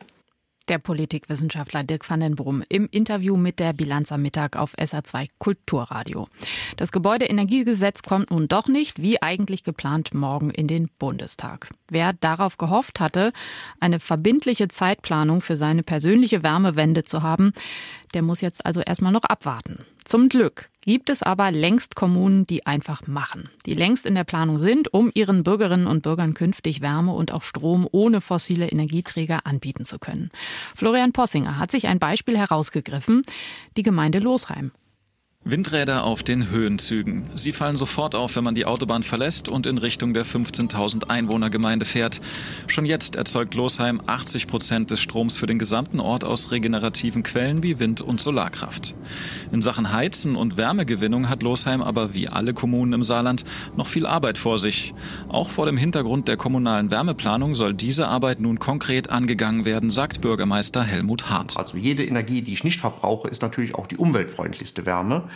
Der 0.69 0.79
Politikwissenschaftler 0.79 1.83
Dirk 1.83 2.09
van 2.09 2.19
den 2.19 2.35
Brum 2.35 2.61
im 2.67 2.89
Interview 2.91 3.37
mit 3.37 3.59
der 3.59 3.71
Bilanz 3.71 4.11
am 4.11 4.21
Mittag 4.21 4.57
auf 4.57 4.75
SA2 4.77 5.27
Kulturradio. 5.39 6.27
Das 6.75 6.91
Gebäudeenergiegesetz 6.91 8.01
kommt 8.01 8.31
nun 8.31 8.49
doch 8.49 8.67
nicht, 8.67 9.01
wie 9.01 9.21
eigentlich 9.21 9.63
geplant, 9.63 10.13
morgen 10.13 10.49
in 10.49 10.67
den 10.67 10.89
Bundestag. 10.99 11.69
Wer 11.89 12.11
darauf 12.11 12.57
gehofft 12.57 12.99
hatte, 12.99 13.31
eine 13.79 14.01
verbindliche 14.01 14.67
Zeitplanung 14.67 15.39
für 15.39 15.55
seine 15.55 15.83
persönliche 15.83 16.43
Wärmewende 16.43 17.05
zu 17.05 17.23
haben, 17.23 17.53
der 18.13 18.21
muss 18.21 18.41
jetzt 18.41 18.65
also 18.65 18.81
erstmal 18.81 19.13
noch 19.13 19.23
abwarten. 19.23 19.85
Zum 20.03 20.27
Glück 20.27 20.69
gibt 20.87 21.09
es 21.09 21.21
aber 21.21 21.51
längst 21.51 21.95
Kommunen, 21.95 22.47
die 22.47 22.65
einfach 22.65 23.07
machen, 23.07 23.49
die 23.65 23.73
längst 23.73 24.05
in 24.05 24.15
der 24.15 24.23
Planung 24.23 24.57
sind, 24.57 24.93
um 24.93 25.11
ihren 25.13 25.43
Bürgerinnen 25.43 25.85
und 25.85 26.01
Bürgern 26.01 26.33
künftig 26.33 26.79
Wärme 26.79 27.11
und 27.11 27.33
auch 27.33 27.43
Strom 27.43 27.85
ohne 27.91 28.21
fossile 28.21 28.69
Energieträger 28.69 29.45
anbieten 29.45 29.83
zu 29.83 29.99
können. 29.99 30.29
Florian 30.75 31.11
Possinger 31.11 31.59
hat 31.59 31.71
sich 31.71 31.87
ein 31.87 31.99
Beispiel 31.99 32.37
herausgegriffen, 32.37 33.23
die 33.75 33.83
Gemeinde 33.83 34.19
Losheim. 34.19 34.71
Windräder 35.49 36.03
auf 36.03 36.23
den 36.23 36.49
Höhenzügen. 36.49 37.23
Sie 37.35 37.53
fallen 37.53 37.77
sofort 37.77 38.15
auf, 38.15 38.35
wenn 38.35 38.43
man 38.43 38.53
die 38.53 38.65
Autobahn 38.65 39.01
verlässt 39.01 39.47
und 39.47 39.65
in 39.65 39.77
Richtung 39.77 40.13
der 40.13 40.25
15.000 40.25 41.09
Einwohnergemeinde 41.09 41.85
fährt. 41.85 42.19
Schon 42.67 42.83
jetzt 42.83 43.15
erzeugt 43.15 43.53
Losheim 43.53 44.01
80 44.05 44.47
Prozent 44.47 44.91
des 44.91 44.99
Stroms 44.99 45.37
für 45.37 45.45
den 45.45 45.57
gesamten 45.57 46.01
Ort 46.01 46.25
aus 46.25 46.51
regenerativen 46.51 47.23
Quellen 47.23 47.63
wie 47.63 47.79
Wind- 47.79 48.01
und 48.01 48.19
Solarkraft. 48.19 48.95
In 49.53 49.61
Sachen 49.61 49.93
Heizen 49.93 50.35
und 50.35 50.57
Wärmegewinnung 50.57 51.29
hat 51.29 51.43
Losheim 51.43 51.81
aber 51.81 52.13
wie 52.13 52.27
alle 52.27 52.53
Kommunen 52.53 52.91
im 52.91 53.03
Saarland 53.03 53.45
noch 53.77 53.87
viel 53.87 54.05
Arbeit 54.05 54.37
vor 54.37 54.57
sich. 54.57 54.93
Auch 55.29 55.49
vor 55.49 55.65
dem 55.65 55.77
Hintergrund 55.77 56.27
der 56.27 56.35
kommunalen 56.35 56.91
Wärmeplanung 56.91 57.55
soll 57.55 57.73
diese 57.73 58.09
Arbeit 58.09 58.41
nun 58.41 58.59
konkret 58.59 59.09
angegangen 59.09 59.63
werden, 59.63 59.91
sagt 59.91 60.19
Bürgermeister 60.19 60.83
Helmut 60.83 61.29
Hart. 61.29 61.55
Also 61.55 61.77
jede 61.77 62.03
Energie, 62.03 62.41
die 62.41 62.51
ich 62.51 62.65
nicht 62.65 62.81
verbrauche, 62.81 63.29
ist 63.29 63.41
natürlich 63.41 63.75
auch 63.75 63.87
die 63.87 63.95
umweltfreundlichste 63.95 64.85
Wärme. 64.85 65.26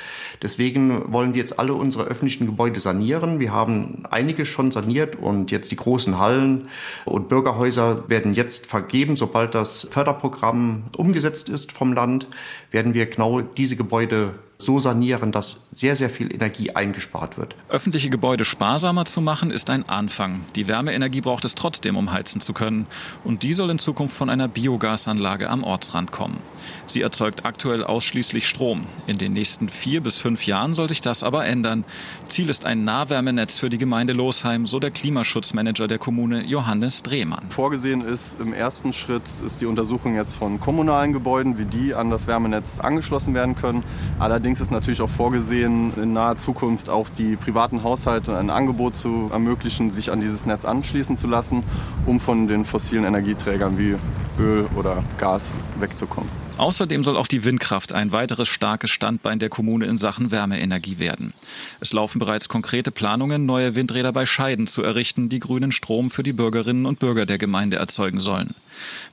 Deswegen 0.41 1.11
wollen 1.11 1.33
wir 1.33 1.39
jetzt 1.39 1.59
alle 1.59 1.73
unsere 1.73 2.05
öffentlichen 2.05 2.45
Gebäude 2.45 2.79
sanieren. 2.79 3.39
Wir 3.39 3.51
haben 3.51 4.03
einige 4.09 4.45
schon 4.45 4.71
saniert 4.71 5.15
und 5.15 5.51
jetzt 5.51 5.71
die 5.71 5.75
großen 5.75 6.19
Hallen 6.19 6.67
und 7.05 7.29
Bürgerhäuser 7.29 8.09
werden 8.09 8.33
jetzt 8.33 8.65
vergeben. 8.65 9.17
Sobald 9.17 9.55
das 9.55 9.87
Förderprogramm 9.91 10.83
umgesetzt 10.97 11.49
ist 11.49 11.71
vom 11.71 11.93
Land, 11.93 12.27
werden 12.71 12.93
wir 12.93 13.05
genau 13.05 13.41
diese 13.41 13.75
Gebäude 13.75 14.35
so 14.65 14.79
sanieren, 14.79 15.31
dass 15.31 15.67
sehr, 15.71 15.95
sehr 15.95 16.09
viel 16.09 16.33
Energie 16.33 16.71
eingespart 16.71 17.37
wird. 17.37 17.55
Öffentliche 17.69 18.09
Gebäude 18.09 18.45
sparsamer 18.45 19.05
zu 19.05 19.21
machen, 19.21 19.51
ist 19.51 19.69
ein 19.69 19.87
Anfang. 19.87 20.41
Die 20.55 20.67
Wärmeenergie 20.67 21.21
braucht 21.21 21.45
es 21.45 21.55
trotzdem, 21.55 21.97
um 21.97 22.11
heizen 22.11 22.41
zu 22.41 22.53
können. 22.53 22.87
Und 23.23 23.43
die 23.43 23.53
soll 23.53 23.69
in 23.69 23.79
Zukunft 23.79 24.15
von 24.15 24.29
einer 24.29 24.47
Biogasanlage 24.47 25.49
am 25.49 25.63
Ortsrand 25.63 26.11
kommen. 26.11 26.39
Sie 26.87 27.01
erzeugt 27.01 27.45
aktuell 27.45 27.83
ausschließlich 27.83 28.47
Strom. 28.47 28.85
In 29.07 29.17
den 29.17 29.33
nächsten 29.33 29.69
vier 29.69 30.01
bis 30.01 30.17
fünf 30.17 30.45
Jahren 30.45 30.73
soll 30.73 30.89
sich 30.89 31.01
das 31.01 31.23
aber 31.23 31.45
ändern. 31.45 31.85
Ziel 32.27 32.49
ist 32.49 32.65
ein 32.65 32.83
Nahwärmenetz 32.83 33.57
für 33.57 33.69
die 33.69 33.77
Gemeinde 33.77 34.13
Losheim, 34.13 34.65
so 34.65 34.79
der 34.79 34.91
Klimaschutzmanager 34.91 35.87
der 35.87 35.97
Kommune 35.97 36.43
Johannes 36.43 37.03
Drehmann. 37.03 37.45
Vorgesehen 37.49 38.01
ist 38.01 38.39
im 38.39 38.53
ersten 38.53 38.93
Schritt 38.93 39.23
ist 39.45 39.61
die 39.61 39.65
Untersuchung 39.65 40.15
jetzt 40.15 40.35
von 40.35 40.59
kommunalen 40.59 41.13
Gebäuden, 41.13 41.57
wie 41.57 41.65
die 41.65 41.95
an 41.95 42.09
das 42.09 42.27
Wärmenetz 42.27 42.79
angeschlossen 42.79 43.33
werden 43.33 43.55
können. 43.55 43.83
Allerdings 44.19 44.50
Allerdings 44.51 44.67
ist 44.67 44.71
natürlich 44.71 44.99
auch 44.99 45.09
vorgesehen, 45.09 45.93
in 45.95 46.11
naher 46.11 46.35
Zukunft 46.35 46.89
auch 46.89 47.07
die 47.07 47.37
privaten 47.37 47.83
Haushalte 47.83 48.37
ein 48.37 48.49
Angebot 48.49 48.97
zu 48.97 49.29
ermöglichen, 49.31 49.89
sich 49.89 50.11
an 50.11 50.19
dieses 50.19 50.45
Netz 50.45 50.65
anschließen 50.65 51.15
zu 51.15 51.27
lassen, 51.27 51.63
um 52.05 52.19
von 52.19 52.49
den 52.49 52.65
fossilen 52.65 53.05
Energieträgern 53.05 53.77
wie 53.77 53.95
Öl 54.37 54.67
oder 54.75 55.05
Gas 55.17 55.55
wegzukommen. 55.79 56.29
Außerdem 56.57 57.01
soll 57.05 57.15
auch 57.15 57.27
die 57.27 57.45
Windkraft 57.45 57.93
ein 57.93 58.11
weiteres 58.11 58.49
starkes 58.49 58.91
Standbein 58.91 59.39
der 59.39 59.47
Kommune 59.47 59.85
in 59.85 59.97
Sachen 59.97 60.31
Wärmeenergie 60.31 60.99
werden. 60.99 61.31
Es 61.79 61.93
laufen 61.93 62.19
bereits 62.19 62.49
konkrete 62.49 62.91
Planungen, 62.91 63.45
neue 63.45 63.75
Windräder 63.75 64.11
bei 64.11 64.25
Scheiden 64.25 64.67
zu 64.67 64.83
errichten, 64.83 65.29
die 65.29 65.39
grünen 65.39 65.71
Strom 65.71 66.09
für 66.09 66.23
die 66.23 66.33
Bürgerinnen 66.33 66.85
und 66.85 66.99
Bürger 66.99 67.25
der 67.25 67.37
Gemeinde 67.37 67.77
erzeugen 67.77 68.19
sollen. 68.19 68.53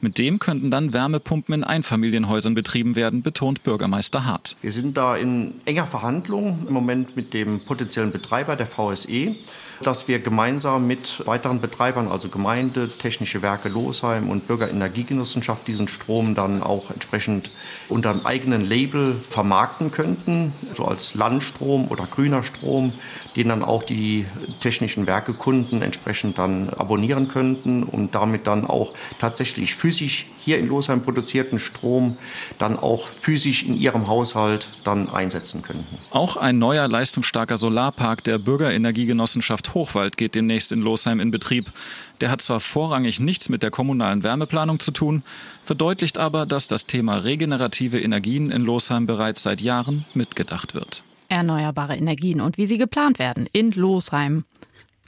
Mit 0.00 0.18
dem 0.18 0.38
könnten 0.38 0.70
dann 0.70 0.92
Wärmepumpen 0.92 1.54
in 1.54 1.64
Einfamilienhäusern 1.64 2.54
betrieben 2.54 2.96
werden, 2.96 3.22
betont 3.22 3.62
Bürgermeister 3.62 4.24
Hart. 4.24 4.56
Wir 4.62 4.72
sind 4.72 4.96
da 4.96 5.16
in 5.16 5.54
enger 5.64 5.86
Verhandlung 5.86 6.66
im 6.66 6.72
Moment 6.72 7.16
mit 7.16 7.34
dem 7.34 7.60
potenziellen 7.60 8.12
Betreiber 8.12 8.56
der 8.56 8.66
VSE 8.66 9.34
dass 9.82 10.08
wir 10.08 10.18
gemeinsam 10.18 10.86
mit 10.86 11.26
weiteren 11.26 11.60
Betreibern, 11.60 12.08
also 12.08 12.28
Gemeinde, 12.28 12.88
Technische 12.88 13.42
Werke 13.42 13.68
Losheim 13.68 14.30
und 14.30 14.46
Bürgerenergiegenossenschaft, 14.46 15.66
diesen 15.66 15.88
Strom 15.88 16.34
dann 16.34 16.62
auch 16.62 16.90
entsprechend 16.90 17.50
unter 17.88 18.10
einem 18.10 18.26
eigenen 18.26 18.64
Label 18.64 19.16
vermarkten 19.28 19.90
könnten, 19.90 20.52
so 20.72 20.84
als 20.84 21.14
Landstrom 21.14 21.88
oder 21.88 22.06
grüner 22.06 22.42
Strom, 22.42 22.92
den 23.36 23.48
dann 23.48 23.62
auch 23.62 23.82
die 23.82 24.26
technischen 24.60 25.06
Werkekunden 25.06 25.82
entsprechend 25.82 26.38
dann 26.38 26.70
abonnieren 26.70 27.28
könnten 27.28 27.82
und 27.82 28.14
damit 28.14 28.46
dann 28.46 28.66
auch 28.66 28.92
tatsächlich 29.18 29.74
physisch 29.74 30.26
hier 30.38 30.58
in 30.58 30.68
Losheim 30.68 31.02
produzierten 31.02 31.58
Strom 31.58 32.16
dann 32.58 32.78
auch 32.78 33.06
physisch 33.06 33.64
in 33.64 33.76
ihrem 33.76 34.08
Haushalt 34.08 34.66
dann 34.84 35.08
einsetzen 35.10 35.62
könnten. 35.62 35.86
Auch 36.10 36.36
ein 36.36 36.58
neuer 36.58 36.88
leistungsstarker 36.88 37.56
Solarpark 37.56 38.24
der 38.24 38.38
Bürgerenergiegenossenschaft 38.38 39.67
Hochwald 39.74 40.16
geht 40.16 40.34
demnächst 40.34 40.72
in 40.72 40.80
Losheim 40.80 41.20
in 41.20 41.30
Betrieb. 41.30 41.72
Der 42.20 42.30
hat 42.30 42.42
zwar 42.42 42.60
vorrangig 42.60 43.20
nichts 43.20 43.48
mit 43.48 43.62
der 43.62 43.70
kommunalen 43.70 44.22
Wärmeplanung 44.22 44.80
zu 44.80 44.90
tun, 44.90 45.22
verdeutlicht 45.62 46.18
aber, 46.18 46.46
dass 46.46 46.66
das 46.66 46.86
Thema 46.86 47.18
regenerative 47.18 48.00
Energien 48.00 48.50
in 48.50 48.62
Losheim 48.62 49.06
bereits 49.06 49.42
seit 49.42 49.60
Jahren 49.60 50.04
mitgedacht 50.14 50.74
wird. 50.74 51.02
Erneuerbare 51.28 51.96
Energien 51.96 52.40
und 52.40 52.56
wie 52.56 52.66
sie 52.66 52.78
geplant 52.78 53.18
werden 53.18 53.48
in 53.52 53.72
Losheim. 53.72 54.44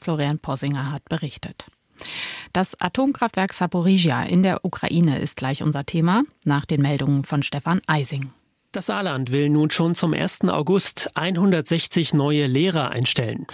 Florian 0.00 0.38
Possinger 0.38 0.93
hat 0.93 1.09
berichtet. 1.09 1.67
Das 2.52 2.81
Atomkraftwerk 2.81 3.52
Saporizhia 3.52 4.23
in 4.23 4.43
der 4.43 4.64
Ukraine 4.64 5.19
ist 5.19 5.37
gleich 5.37 5.62
unser 5.62 5.85
Thema, 5.85 6.25
nach 6.45 6.64
den 6.64 6.83
Meldungen 6.83 7.25
von 7.25 7.43
Stefan 7.43 7.81
Eising. 7.87 8.31
Das 8.72 8.86
Saarland 8.86 9.32
will 9.32 9.48
nun 9.48 9.68
schon 9.70 9.96
zum 9.96 10.14
1. 10.14 10.42
August 10.44 11.10
160 11.16 12.14
neue 12.14 12.46
Lehrer 12.46 12.90
einstellen. 12.90 13.48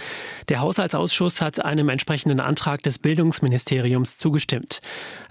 Der 0.47 0.59
Haushaltsausschuss 0.59 1.41
hat 1.41 1.59
einem 1.59 1.89
entsprechenden 1.89 2.39
Antrag 2.39 2.83
des 2.83 2.99
Bildungsministeriums 2.99 4.19
zugestimmt. 4.19 4.79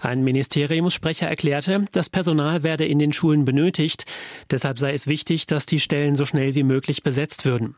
Ein 0.01 0.25
Ministeriumssprecher 0.25 1.29
erklärte, 1.29 1.85
das 1.93 2.09
Personal 2.09 2.63
werde 2.63 2.85
in 2.85 2.99
den 2.99 3.13
Schulen 3.13 3.45
benötigt. 3.45 4.03
Deshalb 4.51 4.77
sei 4.77 4.91
es 4.91 5.07
wichtig, 5.07 5.45
dass 5.45 5.65
die 5.65 5.79
Stellen 5.79 6.15
so 6.15 6.25
schnell 6.25 6.53
wie 6.53 6.63
möglich 6.63 7.01
besetzt 7.01 7.45
würden. 7.45 7.77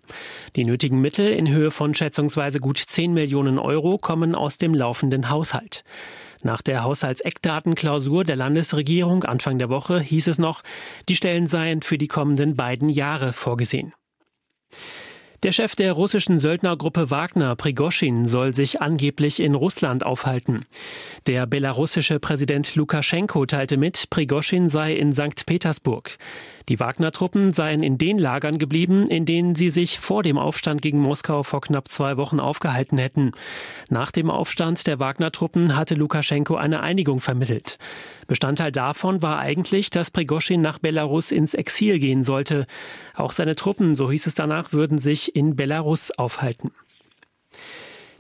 Die 0.56 0.66
nötigen 0.66 1.00
Mittel 1.02 1.28
in 1.28 1.48
Höhe 1.48 1.70
von 1.70 1.94
schätzungsweise 1.94 2.60
gut 2.60 2.80
10 2.80 3.14
Millionen 3.14 3.60
Euro 3.60 4.00
kommen 4.00 4.34
aus 4.34 4.58
dem 4.58 4.74
laufenden 4.74 5.30
Haushalt. 5.30 5.84
Nach 6.42 6.62
der 6.62 6.84
Haushaltseckdatenklausur 6.84 8.24
der 8.24 8.36
Landesregierung 8.36 9.24
Anfang 9.26 9.60
der 9.60 9.70
Woche 9.70 10.00
hieß 10.00 10.28
es 10.28 10.38
noch, 10.38 10.62
die 11.10 11.16
Stellen 11.16 11.48
seien 11.48 11.82
für 11.82 11.98
die 11.98 12.08
kommenden 12.08 12.56
beiden 12.56 12.90
Jahre 12.90 13.34
vorgesehen. 13.34 13.94
Der 15.44 15.54
Chef 15.54 15.74
der 15.78 15.94
russischen 15.94 16.38
Söldnergruppe 16.38 17.12
Wagner, 17.12 17.56
Prigoschin, 17.56 18.26
soll 18.26 18.54
sich 18.54 18.82
angeblich 18.82 19.40
in 19.40 19.56
Russland 19.56 20.06
aufhalten. 20.06 20.66
Der 21.28 21.48
belarussische 21.48 22.20
Präsident 22.20 22.76
Lukaschenko 22.76 23.46
teilte 23.46 23.78
mit, 23.78 24.10
Prigoschin 24.10 24.68
sei 24.68 24.96
in 24.96 25.14
St. 25.14 25.46
Petersburg. 25.46 26.18
Die 26.70 26.80
Wagner-Truppen 26.80 27.52
seien 27.52 27.82
in 27.82 27.98
den 27.98 28.20
Lagern 28.20 28.60
geblieben, 28.60 29.08
in 29.08 29.26
denen 29.26 29.56
sie 29.56 29.72
sich 29.72 30.00
vor 30.00 30.22
dem 30.22 30.38
Aufstand 30.38 30.84
gegen 30.84 31.00
Moskau 31.00 31.42
vor 31.42 31.62
knapp 31.62 31.92
zwei 31.92 32.16
Wochen 32.16 32.40
aufgehalten 32.40 33.00
hätten. 33.00 33.32
Nach 33.90 34.12
dem 34.12 34.30
Aufstand 34.30 34.86
der 34.86 35.00
Wagner-Truppen 35.00 35.76
hatte 35.76 35.96
Lukaschenko 35.96 36.56
eine 36.56 36.82
Einigung 36.82 37.22
vermittelt. 37.22 37.80
Bestandteil 38.28 38.72
davon 38.72 39.24
war 39.24 39.40
eigentlich, 39.40 39.90
dass 39.90 40.12
Prigoschin 40.12 40.62
nach 40.62 40.78
Belarus 40.78 41.32
ins 41.32 41.56
Exil 41.56 41.98
gehen 41.98 42.24
sollte. 42.24 42.68
Auch 43.16 43.32
seine 43.32 43.56
Truppen, 43.56 43.96
so 43.96 44.12
hieß 44.12 44.28
es 44.28 44.36
danach, 44.36 44.72
würden 44.72 45.00
sich 45.00 45.36
in 45.36 45.56
Belarus 45.56 46.12
aufhalten. 46.12 46.72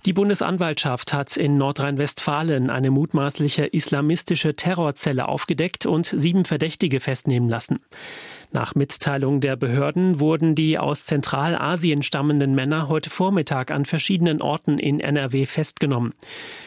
Die 0.05 0.13
Bundesanwaltschaft 0.13 1.11
hat 1.11 1.35
in 1.35 1.57
Nordrhein-Westfalen 1.57 2.69
eine 2.69 2.89
mutmaßliche 2.89 3.65
islamistische 3.65 4.55
Terrorzelle 4.55 5.27
aufgedeckt 5.27 5.85
und 5.85 6.05
sieben 6.05 6.45
Verdächtige 6.45 7.01
festnehmen 7.01 7.49
lassen. 7.49 7.79
Nach 8.51 8.73
Mitteilung 8.73 9.41
der 9.41 9.55
Behörden 9.55 10.19
wurden 10.19 10.55
die 10.55 10.79
aus 10.79 11.05
Zentralasien 11.05 12.01
stammenden 12.01 12.55
Männer 12.55 12.87
heute 12.87 13.11
Vormittag 13.11 13.69
an 13.69 13.85
verschiedenen 13.85 14.41
Orten 14.41 14.79
in 14.79 14.99
NRW 14.99 15.45
festgenommen. 15.45 16.15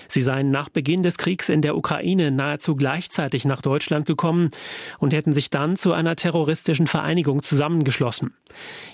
Sie 0.07 0.23
seien 0.23 0.53
nach 0.53 0.69
Beginn 0.69 1.03
des 1.03 1.19
Kriegs 1.19 1.49
in 1.49 1.61
der 1.61 1.77
Ukraine 1.77 2.31
nahezu 2.31 2.77
gleichzeitig 2.77 3.47
nach 3.47 3.63
Deutschland 3.63 4.07
gekommen 4.07 4.51
und 4.99 5.13
hätten 5.13 5.33
sich 5.33 5.51
dann 5.51 5.77
zu 5.77 5.93
einer 5.93 6.15
terroristischen 6.15 6.87
Vereinigung 6.87 7.43
zusammengeschlossen. 7.43 8.33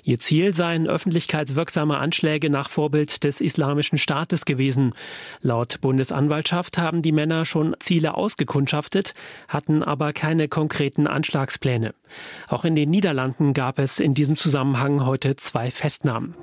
Ihr 0.04 0.20
Ziel 0.20 0.54
seien 0.54 0.86
öffentlichkeitswirksame 0.86 1.98
Anschläge 1.98 2.48
nach 2.48 2.70
Vorbild 2.70 3.24
des 3.24 3.42
Islamischen 3.42 3.98
Staates 3.98 4.44
gewesen. 4.44 4.94
Laut 5.42 5.80
Bundesanwaltschaft 5.82 6.78
haben 6.78 7.02
die 7.02 7.12
Männer 7.12 7.44
schon 7.44 7.76
Ziele 7.80 8.14
ausgekundschaftet, 8.14 9.12
hatten 9.48 9.82
aber 9.82 10.12
keine 10.12 10.48
konkreten 10.48 11.06
Anschlagspläne. 11.06 11.94
Auch 12.48 12.64
in 12.64 12.74
den 12.78 12.90
Niederlanden 12.90 13.54
gab 13.54 13.80
es 13.80 13.98
in 13.98 14.14
diesem 14.14 14.36
Zusammenhang 14.36 15.04
heute 15.04 15.34
zwei 15.34 15.72
Festnahmen. 15.72 16.36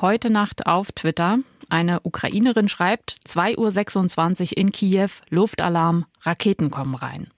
Heute 0.00 0.28
Nacht 0.28 0.66
auf 0.66 0.90
Twitter. 0.90 1.38
Eine 1.68 2.00
Ukrainerin 2.00 2.68
schreibt 2.68 3.16
2.26 3.24 4.40
Uhr 4.40 4.58
in 4.58 4.72
Kiew, 4.72 5.10
Luftalarm, 5.30 6.06
Raketen 6.22 6.72
kommen 6.72 6.96
rein. 6.96 7.28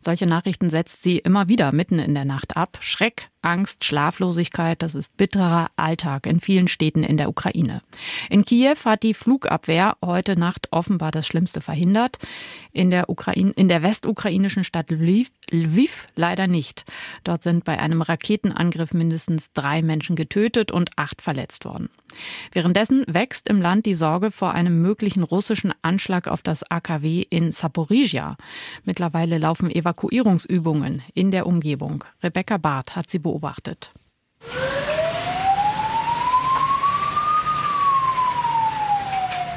Solche 0.00 0.26
Nachrichten 0.26 0.70
setzt 0.70 1.04
sie 1.04 1.18
immer 1.18 1.46
wieder 1.46 1.70
mitten 1.70 2.00
in 2.00 2.14
der 2.14 2.24
Nacht 2.24 2.56
ab. 2.56 2.78
Schreck, 2.80 3.28
Angst, 3.44 3.84
Schlaflosigkeit, 3.84 4.82
das 4.82 4.94
ist 4.94 5.16
bitterer 5.16 5.68
Alltag 5.76 6.26
in 6.26 6.40
vielen 6.40 6.66
Städten 6.66 7.04
in 7.04 7.18
der 7.18 7.28
Ukraine. 7.28 7.82
In 8.30 8.44
Kiew 8.44 8.76
hat 8.84 9.02
die 9.02 9.14
Flugabwehr 9.14 9.96
heute 10.04 10.38
Nacht 10.38 10.68
offenbar 10.70 11.10
das 11.10 11.26
Schlimmste 11.26 11.60
verhindert. 11.60 12.18
In 12.72 12.90
der, 12.90 13.08
Ukraine, 13.10 13.52
in 13.54 13.68
der 13.68 13.82
westukrainischen 13.82 14.64
Stadt 14.64 14.90
Lviv, 14.90 15.30
Lviv 15.50 16.06
leider 16.16 16.46
nicht. 16.46 16.84
Dort 17.22 17.42
sind 17.42 17.64
bei 17.64 17.78
einem 17.78 18.02
Raketenangriff 18.02 18.94
mindestens 18.94 19.52
drei 19.52 19.82
Menschen 19.82 20.16
getötet 20.16 20.72
und 20.72 20.90
acht 20.96 21.20
verletzt 21.20 21.64
worden. 21.64 21.90
Währenddessen 22.52 23.04
wächst 23.06 23.48
im 23.48 23.60
Land 23.60 23.86
die 23.86 23.94
Sorge 23.94 24.30
vor 24.30 24.52
einem 24.52 24.80
möglichen 24.80 25.22
russischen 25.22 25.72
Anschlag 25.82 26.28
auf 26.28 26.42
das 26.42 26.68
AKW 26.70 27.26
in 27.28 27.52
Saporizhia. 27.52 28.36
Mittlerweile 28.84 29.38
laufen 29.38 29.70
Evakuierungsübungen 29.70 31.02
in 31.12 31.30
der 31.30 31.46
Umgebung. 31.46 32.04
Rebecca 32.22 32.56
Barth 32.56 32.96
hat 32.96 33.10
sie 33.10 33.18
beobachtet 33.18 33.33
beobachtet. 33.34 33.92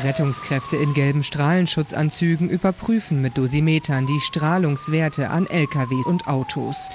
Rettungskräfte 0.04 0.76
in 0.78 0.94
gelben 0.94 1.24
Strahlenschutzanzügen 1.24 2.50
überprüfen 2.50 3.22
mit 3.22 3.38
Dosimetern 3.38 4.06
die 4.06 4.20
Strahlungswerte 4.20 5.32
an 5.32 5.48
Lkw 5.48 6.04
und 6.06 6.28
Autos. 6.28 6.90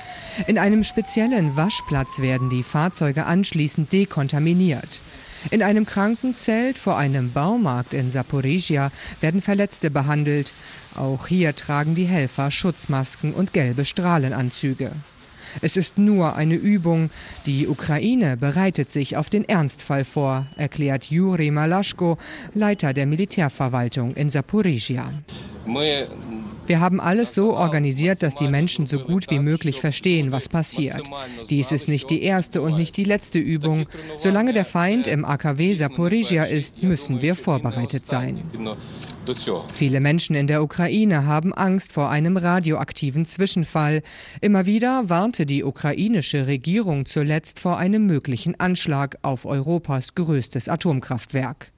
In 0.46 0.56
einem 0.56 0.84
speziellen 0.84 1.56
Waschplatz 1.56 2.20
werden 2.20 2.48
die 2.48 2.62
Fahrzeuge 2.62 3.26
anschließend 3.26 3.92
dekontaminiert. 3.92 5.00
In 5.50 5.64
einem 5.64 5.84
Krankenzelt 5.84 6.78
vor 6.78 6.96
einem 6.96 7.32
Baumarkt 7.32 7.92
in 7.92 8.12
Saporizhia 8.12 8.92
werden 9.20 9.42
Verletzte 9.42 9.90
behandelt. 9.90 10.52
Auch 10.94 11.26
hier 11.26 11.56
tragen 11.56 11.96
die 11.96 12.06
Helfer 12.06 12.52
Schutzmasken 12.52 13.34
und 13.34 13.52
gelbe 13.52 13.84
Strahlenanzüge. 13.84 14.92
Es 15.60 15.76
ist 15.76 15.98
nur 15.98 16.36
eine 16.36 16.54
Übung. 16.54 17.10
Die 17.46 17.68
Ukraine 17.68 18.36
bereitet 18.36 18.90
sich 18.90 19.16
auf 19.16 19.30
den 19.30 19.48
Ernstfall 19.48 20.04
vor, 20.04 20.46
erklärt 20.56 21.04
Juri 21.06 21.50
Malaschko, 21.50 22.18
Leiter 22.54 22.92
der 22.92 23.06
Militärverwaltung 23.06 24.14
in 24.14 24.30
Saporizhia. 24.30 25.12
Wir 26.66 26.80
haben 26.80 27.00
alles 27.00 27.34
so 27.34 27.54
organisiert, 27.56 28.22
dass 28.22 28.34
die 28.34 28.48
Menschen 28.48 28.86
so 28.86 28.98
gut 29.00 29.30
wie 29.30 29.38
möglich 29.38 29.80
verstehen, 29.80 30.32
was 30.32 30.48
passiert. 30.48 31.02
Dies 31.50 31.72
ist 31.72 31.88
nicht 31.88 32.10
die 32.10 32.22
erste 32.22 32.62
und 32.62 32.74
nicht 32.76 32.96
die 32.96 33.04
letzte 33.04 33.38
Übung. 33.38 33.86
Solange 34.16 34.52
der 34.52 34.64
Feind 34.64 35.06
im 35.06 35.24
AKW 35.24 35.74
Saporizhia 35.74 36.44
ist, 36.44 36.82
müssen 36.82 37.22
wir 37.22 37.34
vorbereitet 37.34 38.06
sein. 38.06 38.42
Viele 39.74 40.00
Menschen 40.00 40.34
in 40.34 40.46
der 40.46 40.62
Ukraine 40.62 41.26
haben 41.26 41.52
Angst 41.52 41.92
vor 41.92 42.10
einem 42.10 42.36
radioaktiven 42.36 43.24
Zwischenfall. 43.24 44.02
Immer 44.40 44.66
wieder 44.66 45.08
warnte 45.08 45.46
die 45.46 45.64
ukrainische 45.64 46.46
Regierung 46.46 47.06
zuletzt 47.06 47.60
vor 47.60 47.78
einem 47.78 48.06
möglichen 48.06 48.58
Anschlag 48.58 49.18
auf 49.22 49.44
Europas 49.44 50.14
größtes 50.14 50.68
Atomkraftwerk. 50.68 51.72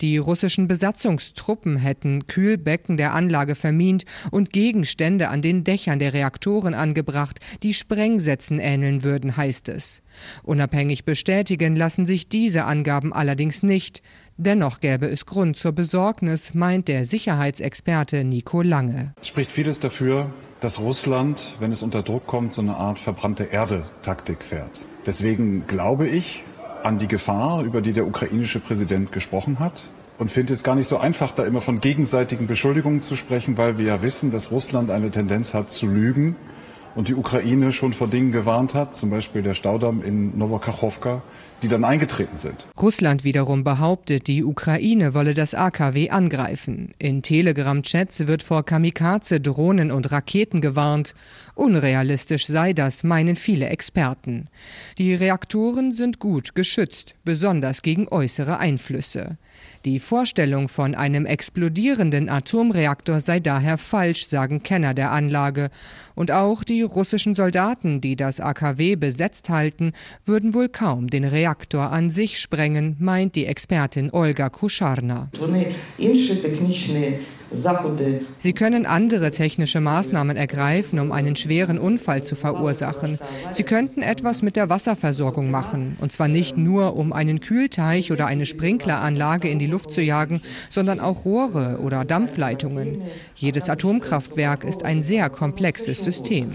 Die 0.00 0.18
russischen 0.18 0.68
Besatzungstruppen 0.68 1.76
hätten 1.76 2.26
Kühlbecken 2.26 2.96
der 2.96 3.14
Anlage 3.14 3.54
vermint 3.54 4.04
und 4.30 4.52
Gegenstände 4.52 5.28
an 5.28 5.42
den 5.42 5.64
Dächern 5.64 5.98
der 5.98 6.12
Reaktoren 6.12 6.74
angebracht, 6.74 7.40
die 7.62 7.74
Sprengsätzen 7.74 8.58
ähneln 8.58 9.02
würden, 9.02 9.36
heißt 9.36 9.68
es. 9.68 10.02
Unabhängig 10.42 11.04
bestätigen 11.04 11.76
lassen 11.76 12.06
sich 12.06 12.28
diese 12.28 12.64
Angaben 12.64 13.12
allerdings 13.12 13.62
nicht. 13.62 14.02
Dennoch 14.36 14.80
gäbe 14.80 15.06
es 15.06 15.26
Grund 15.26 15.56
zur 15.56 15.72
Besorgnis, 15.72 16.54
meint 16.54 16.86
der 16.88 17.04
Sicherheitsexperte 17.04 18.22
Nico 18.24 18.62
Lange. 18.62 19.14
Es 19.20 19.28
spricht 19.28 19.50
vieles 19.50 19.80
dafür, 19.80 20.32
dass 20.60 20.78
Russland, 20.78 21.56
wenn 21.58 21.72
es 21.72 21.82
unter 21.82 22.02
Druck 22.02 22.26
kommt, 22.26 22.52
so 22.52 22.62
eine 22.62 22.76
Art 22.76 22.98
verbrannte 22.98 23.44
Erde-Taktik 23.44 24.42
fährt. 24.42 24.80
Deswegen 25.06 25.66
glaube 25.66 26.06
ich 26.08 26.44
an 26.84 26.98
die 26.98 27.08
Gefahr, 27.08 27.62
über 27.62 27.80
die 27.80 27.92
der 27.92 28.06
ukrainische 28.06 28.60
Präsident 28.60 29.12
gesprochen 29.12 29.58
hat. 29.58 29.82
Und 30.18 30.30
finde 30.30 30.52
es 30.52 30.64
gar 30.64 30.74
nicht 30.74 30.88
so 30.88 30.98
einfach, 30.98 31.32
da 31.32 31.44
immer 31.44 31.60
von 31.60 31.80
gegenseitigen 31.80 32.46
Beschuldigungen 32.46 33.00
zu 33.00 33.14
sprechen, 33.14 33.56
weil 33.56 33.78
wir 33.78 33.86
ja 33.86 34.02
wissen, 34.02 34.32
dass 34.32 34.50
Russland 34.50 34.90
eine 34.90 35.10
Tendenz 35.10 35.54
hat 35.54 35.70
zu 35.70 35.86
lügen 35.86 36.34
und 36.96 37.06
die 37.06 37.14
Ukraine 37.14 37.70
schon 37.70 37.92
vor 37.92 38.08
Dingen 38.08 38.32
gewarnt 38.32 38.74
hat, 38.74 38.94
zum 38.94 39.10
Beispiel 39.10 39.42
der 39.42 39.54
Staudamm 39.54 40.02
in 40.02 40.36
Novokachowka, 40.36 41.22
die 41.62 41.68
dann 41.68 41.84
eingetreten 41.84 42.38
sind. 42.38 42.66
Russland 42.80 43.24
wiederum 43.24 43.64
behauptet, 43.64 44.26
die 44.26 44.44
Ukraine 44.44 45.14
wolle 45.14 45.34
das 45.34 45.54
AKW 45.54 46.10
angreifen. 46.10 46.92
In 46.98 47.22
Telegram-Chats 47.22 48.26
wird 48.26 48.42
vor 48.42 48.64
Kamikaze, 48.64 49.40
Drohnen 49.40 49.90
und 49.90 50.10
Raketen 50.12 50.60
gewarnt. 50.60 51.14
Unrealistisch 51.54 52.46
sei 52.46 52.72
das, 52.72 53.02
meinen 53.02 53.36
viele 53.36 53.68
Experten. 53.68 54.46
Die 54.98 55.14
Reaktoren 55.14 55.92
sind 55.92 56.18
gut 56.18 56.54
geschützt, 56.54 57.14
besonders 57.24 57.82
gegen 57.82 58.08
äußere 58.08 58.58
Einflüsse. 58.58 59.36
Die 59.84 60.00
Vorstellung 60.00 60.68
von 60.68 60.94
einem 60.94 61.24
explodierenden 61.24 62.28
Atomreaktor 62.28 63.20
sei 63.20 63.38
daher 63.38 63.78
falsch, 63.78 64.26
sagen 64.26 64.62
Kenner 64.62 64.92
der 64.92 65.12
Anlage. 65.12 65.70
Und 66.16 66.32
auch 66.32 66.64
die 66.64 66.82
russischen 66.82 67.36
Soldaten, 67.36 68.00
die 68.00 68.16
das 68.16 68.40
AKW 68.40 68.96
besetzt 68.96 69.48
halten, 69.50 69.92
würden 70.24 70.52
wohl 70.52 70.68
kaum 70.68 71.06
den 71.06 71.24
Reaktor 71.24 71.92
an 71.92 72.10
sich 72.10 72.40
sprengen, 72.40 72.96
meint 72.98 73.36
die 73.36 73.46
Expertin 73.46 74.10
Olga 74.10 74.48
Kuscharna. 74.48 75.28
Sie 78.38 78.52
können 78.52 78.86
andere 78.86 79.30
technische 79.30 79.80
Maßnahmen 79.80 80.36
ergreifen, 80.36 80.98
um 80.98 81.12
einen 81.12 81.36
schweren 81.36 81.78
Unfall 81.78 82.22
zu 82.22 82.36
verursachen. 82.36 83.18
Sie 83.52 83.62
könnten 83.62 84.02
etwas 84.02 84.42
mit 84.42 84.56
der 84.56 84.68
Wasserversorgung 84.68 85.50
machen, 85.50 85.96
und 86.00 86.12
zwar 86.12 86.28
nicht 86.28 86.56
nur, 86.56 86.96
um 86.96 87.12
einen 87.12 87.40
Kühlteich 87.40 88.12
oder 88.12 88.26
eine 88.26 88.46
Sprinkleranlage 88.46 89.48
in 89.48 89.58
die 89.58 89.66
Luft 89.66 89.90
zu 89.90 90.02
jagen, 90.02 90.42
sondern 90.68 91.00
auch 91.00 91.24
Rohre 91.24 91.78
oder 91.82 92.04
Dampfleitungen. 92.04 93.02
Jedes 93.34 93.68
Atomkraftwerk 93.68 94.64
ist 94.64 94.84
ein 94.84 95.02
sehr 95.02 95.30
komplexes 95.30 96.04
System. 96.04 96.52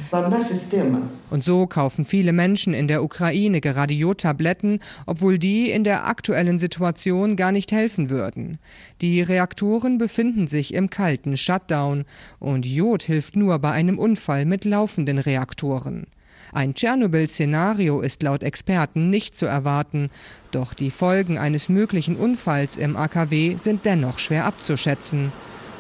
Und 1.34 1.44
so 1.44 1.66
kaufen 1.66 2.06
viele 2.06 2.32
Menschen 2.32 2.76
in 2.76 2.88
der 2.88 3.04
Ukraine 3.04 3.60
gerade 3.60 3.96
Jodtabletten, 3.96 4.80
obwohl 5.08 5.40
die 5.40 5.72
in 5.72 5.84
der 5.84 6.06
aktuellen 6.06 6.60
Situation 6.60 7.36
gar 7.36 7.52
nicht 7.52 7.72
helfen 7.72 8.12
würden. 8.12 8.60
Die 9.02 9.20
Reaktoren 9.24 9.98
befinden 9.98 10.46
sich 10.46 10.76
im 10.76 10.92
kalten 10.92 11.36
Shutdown 11.36 12.06
und 12.38 12.68
Jod 12.68 13.02
hilft 13.02 13.36
nur 13.36 13.58
bei 13.58 13.72
einem 13.72 13.98
Unfall 13.98 14.46
mit 14.46 14.64
laufenden 14.64 15.18
Reaktoren. 15.18 16.06
Ein 16.52 16.76
Tschernobyl-Szenario 16.76 18.02
ist 18.02 18.22
laut 18.22 18.44
Experten 18.44 19.10
nicht 19.10 19.36
zu 19.36 19.48
erwarten, 19.48 20.12
doch 20.52 20.76
die 20.76 20.92
Folgen 20.92 21.40
eines 21.40 21.68
möglichen 21.68 22.16
Unfalls 22.16 22.78
im 22.78 22.96
AKW 22.96 23.56
sind 23.56 23.86
dennoch 23.86 24.20
schwer 24.20 24.46
abzuschätzen. 24.46 25.32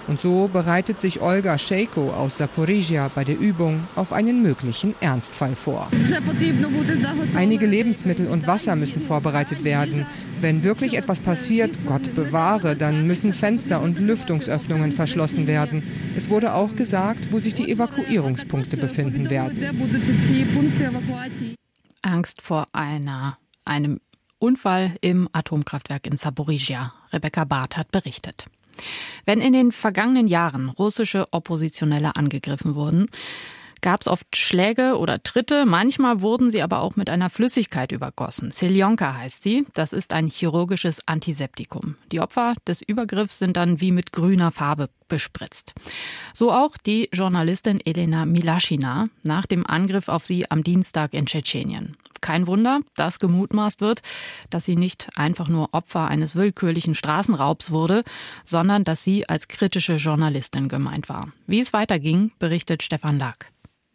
Und 0.07 0.19
so 0.19 0.49
bereitet 0.49 0.99
sich 0.99 1.21
Olga 1.21 1.57
Scheiko 1.57 2.11
aus 2.11 2.37
Saporizhia 2.37 3.09
bei 3.15 3.23
der 3.23 3.39
Übung 3.39 3.79
auf 3.95 4.11
einen 4.11 4.41
möglichen 4.43 4.95
Ernstfall 4.99 5.55
vor. 5.55 5.89
Einige 7.35 7.65
Lebensmittel 7.65 8.27
und 8.27 8.45
Wasser 8.45 8.75
müssen 8.75 9.01
vorbereitet 9.01 9.63
werden. 9.63 10.05
Wenn 10.41 10.63
wirklich 10.63 10.97
etwas 10.97 11.21
passiert, 11.21 11.71
Gott 11.85 12.15
bewahre, 12.15 12.75
dann 12.75 13.07
müssen 13.07 13.31
Fenster 13.31 13.81
und 13.81 13.97
Lüftungsöffnungen 13.99 14.91
verschlossen 14.91 15.47
werden. 15.47 15.83
Es 16.17 16.29
wurde 16.29 16.53
auch 16.53 16.75
gesagt, 16.75 17.31
wo 17.31 17.39
sich 17.39 17.53
die 17.53 17.71
Evakuierungspunkte 17.71 18.75
befinden 18.75 19.29
werden. 19.29 19.57
Angst 22.01 22.41
vor 22.41 22.65
einer, 22.73 23.37
einem 23.63 24.01
Unfall 24.39 24.97
im 24.99 25.29
Atomkraftwerk 25.31 26.05
in 26.05 26.17
Saporizhia. 26.17 26.93
Rebecca 27.13 27.45
Barth 27.45 27.77
hat 27.77 27.91
berichtet. 27.91 28.47
Wenn 29.25 29.41
in 29.41 29.53
den 29.53 29.71
vergangenen 29.71 30.27
Jahren 30.27 30.69
russische 30.69 31.27
Oppositionelle 31.31 32.15
angegriffen 32.15 32.75
wurden, 32.75 33.07
gab 33.83 34.01
es 34.01 34.07
oft 34.07 34.35
Schläge 34.35 34.97
oder 34.97 35.21
Tritte, 35.21 35.67
manchmal 35.67 36.21
wurden 36.21 36.49
sie 36.49 36.63
aber 36.63 36.81
auch 36.81 36.95
mit 36.95 37.09
einer 37.09 37.29
Flüssigkeit 37.29 37.91
übergossen. 37.91 38.49
Selionka 38.49 39.15
heißt 39.17 39.43
sie, 39.43 39.67
das 39.75 39.93
ist 39.93 40.13
ein 40.13 40.27
chirurgisches 40.27 41.07
Antiseptikum. 41.07 41.97
Die 42.11 42.21
Opfer 42.21 42.55
des 42.65 42.81
Übergriffs 42.81 43.37
sind 43.37 43.57
dann 43.57 43.81
wie 43.81 43.91
mit 43.91 44.11
grüner 44.11 44.51
Farbe 44.51 44.89
bespritzt. 45.09 45.73
So 46.33 46.51
auch 46.51 46.77
die 46.77 47.09
Journalistin 47.13 47.79
Elena 47.85 48.25
Milaschina 48.25 49.09
nach 49.21 49.45
dem 49.45 49.67
Angriff 49.67 50.07
auf 50.07 50.25
sie 50.25 50.49
am 50.49 50.63
Dienstag 50.63 51.13
in 51.13 51.25
Tschetschenien. 51.25 51.97
Kein 52.21 52.47
Wunder, 52.47 52.79
dass 52.95 53.19
gemutmaßt 53.19 53.81
wird, 53.81 54.01
dass 54.49 54.63
sie 54.63 54.77
nicht 54.77 55.09
einfach 55.15 55.49
nur 55.49 55.73
Opfer 55.73 56.07
eines 56.07 56.37
willkürlichen 56.37 56.95
Straßenraubs 56.95 57.71
wurde, 57.71 58.01
sondern 58.45 58.85
dass 58.85 59.03
sie 59.03 59.27
als 59.27 59.49
kritische 59.49 59.97
Journalistin 59.97 60.69
gemeint 60.69 61.09
war. 61.09 61.33
Wie 61.47 61.59
es 61.59 61.73
weiterging, 61.73 62.31
berichtet 62.39 62.81
Stefan 62.81 63.19
Lack. 63.19 63.52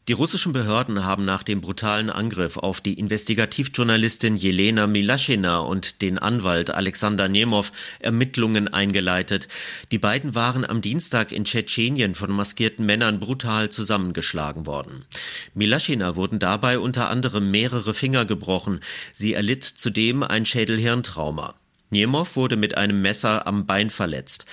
Die 0.08 0.14
russischen 0.14 0.54
Behörden 0.54 1.04
haben 1.04 1.26
nach 1.26 1.42
dem 1.42 1.60
brutalen 1.60 2.08
Angriff 2.08 2.56
auf 2.56 2.80
die 2.80 2.94
Investigativjournalistin 2.94 4.38
Jelena 4.38 4.86
Milaschina 4.86 5.58
und 5.58 6.00
den 6.00 6.18
Anwalt 6.18 6.70
Alexander 6.74 7.28
Nemov 7.28 7.72
Ermittlungen 7.98 8.68
eingeleitet. 8.68 9.48
Die 9.92 9.98
beiden 9.98 10.34
waren 10.34 10.64
am 10.64 10.80
Dienstag 10.80 11.30
in 11.30 11.44
Tschetschenien 11.44 12.14
von 12.14 12.32
maskierten 12.32 12.86
Männern 12.86 13.20
brutal 13.20 13.68
zusammengeschlagen 13.68 14.64
worden. 14.64 15.04
Milaschina 15.52 16.16
wurden 16.16 16.38
dabei 16.38 16.78
unter 16.78 17.10
anderem 17.10 17.50
mehrere 17.50 17.92
Finger 17.92 18.24
gebrochen. 18.24 18.80
Sie 19.12 19.34
erlitt 19.34 19.62
zudem 19.62 20.22
ein 20.22 20.46
Schädelhirntrauma. 20.46 21.54
Nemov 21.90 22.36
wurde 22.36 22.56
mit 22.56 22.78
einem 22.78 23.02
Messer 23.02 23.46
am 23.46 23.66
Bein 23.66 23.90
verletzt. 23.90 24.46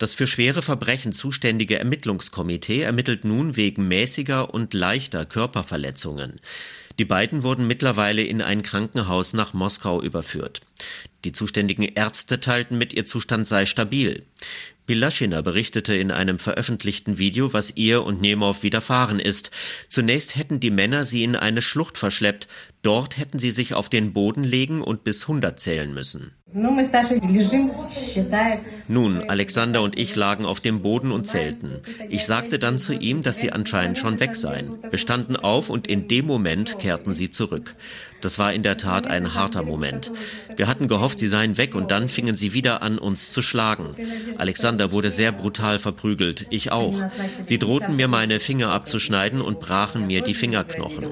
Das 0.00 0.14
für 0.14 0.26
schwere 0.26 0.62
Verbrechen 0.62 1.12
zuständige 1.12 1.78
Ermittlungskomitee 1.78 2.80
ermittelt 2.80 3.26
nun 3.26 3.58
wegen 3.58 3.86
mäßiger 3.86 4.54
und 4.54 4.72
leichter 4.72 5.26
Körperverletzungen. 5.26 6.40
Die 6.98 7.04
beiden 7.04 7.42
wurden 7.42 7.66
mittlerweile 7.66 8.22
in 8.22 8.40
ein 8.40 8.62
Krankenhaus 8.62 9.34
nach 9.34 9.52
Moskau 9.52 10.00
überführt. 10.00 10.62
Die 11.24 11.32
zuständigen 11.32 11.82
Ärzte 11.82 12.40
teilten 12.40 12.78
mit, 12.78 12.94
ihr 12.94 13.04
Zustand 13.04 13.46
sei 13.46 13.66
stabil. 13.66 14.24
Bilaschina 14.86 15.42
berichtete 15.42 15.94
in 15.94 16.10
einem 16.10 16.38
veröffentlichten 16.38 17.18
Video, 17.18 17.52
was 17.52 17.76
ihr 17.76 18.02
und 18.02 18.22
Nemov 18.22 18.62
widerfahren 18.62 19.20
ist. 19.20 19.50
Zunächst 19.90 20.34
hätten 20.34 20.60
die 20.60 20.70
Männer 20.70 21.04
sie 21.04 21.24
in 21.24 21.36
eine 21.36 21.60
Schlucht 21.60 21.98
verschleppt. 21.98 22.48
Dort 22.80 23.18
hätten 23.18 23.38
sie 23.38 23.50
sich 23.50 23.74
auf 23.74 23.90
den 23.90 24.14
Boden 24.14 24.44
legen 24.44 24.80
und 24.80 25.04
bis 25.04 25.24
100 25.24 25.60
zählen 25.60 25.92
müssen. 25.92 26.32
Nun, 28.88 29.22
Alexander 29.28 29.82
und 29.82 29.96
ich 29.96 30.16
lagen 30.16 30.44
auf 30.44 30.58
dem 30.60 30.82
Boden 30.82 31.12
und 31.12 31.24
zählten. 31.24 31.80
Ich 32.08 32.26
sagte 32.26 32.58
dann 32.58 32.80
zu 32.80 32.92
ihm, 32.92 33.22
dass 33.22 33.38
sie 33.38 33.52
anscheinend 33.52 33.98
schon 33.98 34.18
weg 34.18 34.34
seien. 34.34 34.76
Wir 34.88 34.98
standen 34.98 35.36
auf 35.36 35.70
und 35.70 35.86
in 35.86 36.08
dem 36.08 36.26
Moment 36.26 36.80
kehrten 36.80 37.14
sie 37.14 37.30
zurück. 37.30 37.76
Das 38.20 38.40
war 38.40 38.52
in 38.52 38.64
der 38.64 38.76
Tat 38.76 39.06
ein 39.06 39.34
harter 39.34 39.62
Moment. 39.62 40.10
Wir 40.56 40.66
hatten 40.66 40.88
gehofft, 40.88 41.20
sie 41.20 41.28
seien 41.28 41.56
weg 41.56 41.76
und 41.76 41.92
dann 41.92 42.08
fingen 42.08 42.36
sie 42.36 42.52
wieder 42.52 42.82
an, 42.82 42.98
uns 42.98 43.30
zu 43.30 43.42
schlagen. 43.42 43.94
Alexander 44.36 44.90
wurde 44.90 45.12
sehr 45.12 45.30
brutal 45.30 45.78
verprügelt, 45.78 46.46
ich 46.50 46.72
auch. 46.72 47.00
Sie 47.44 47.60
drohten 47.60 47.94
mir 47.94 48.08
meine 48.08 48.40
Finger 48.40 48.72
abzuschneiden 48.72 49.40
und 49.40 49.60
brachen 49.60 50.08
mir 50.08 50.22
die 50.22 50.34
Fingerknochen. 50.34 51.06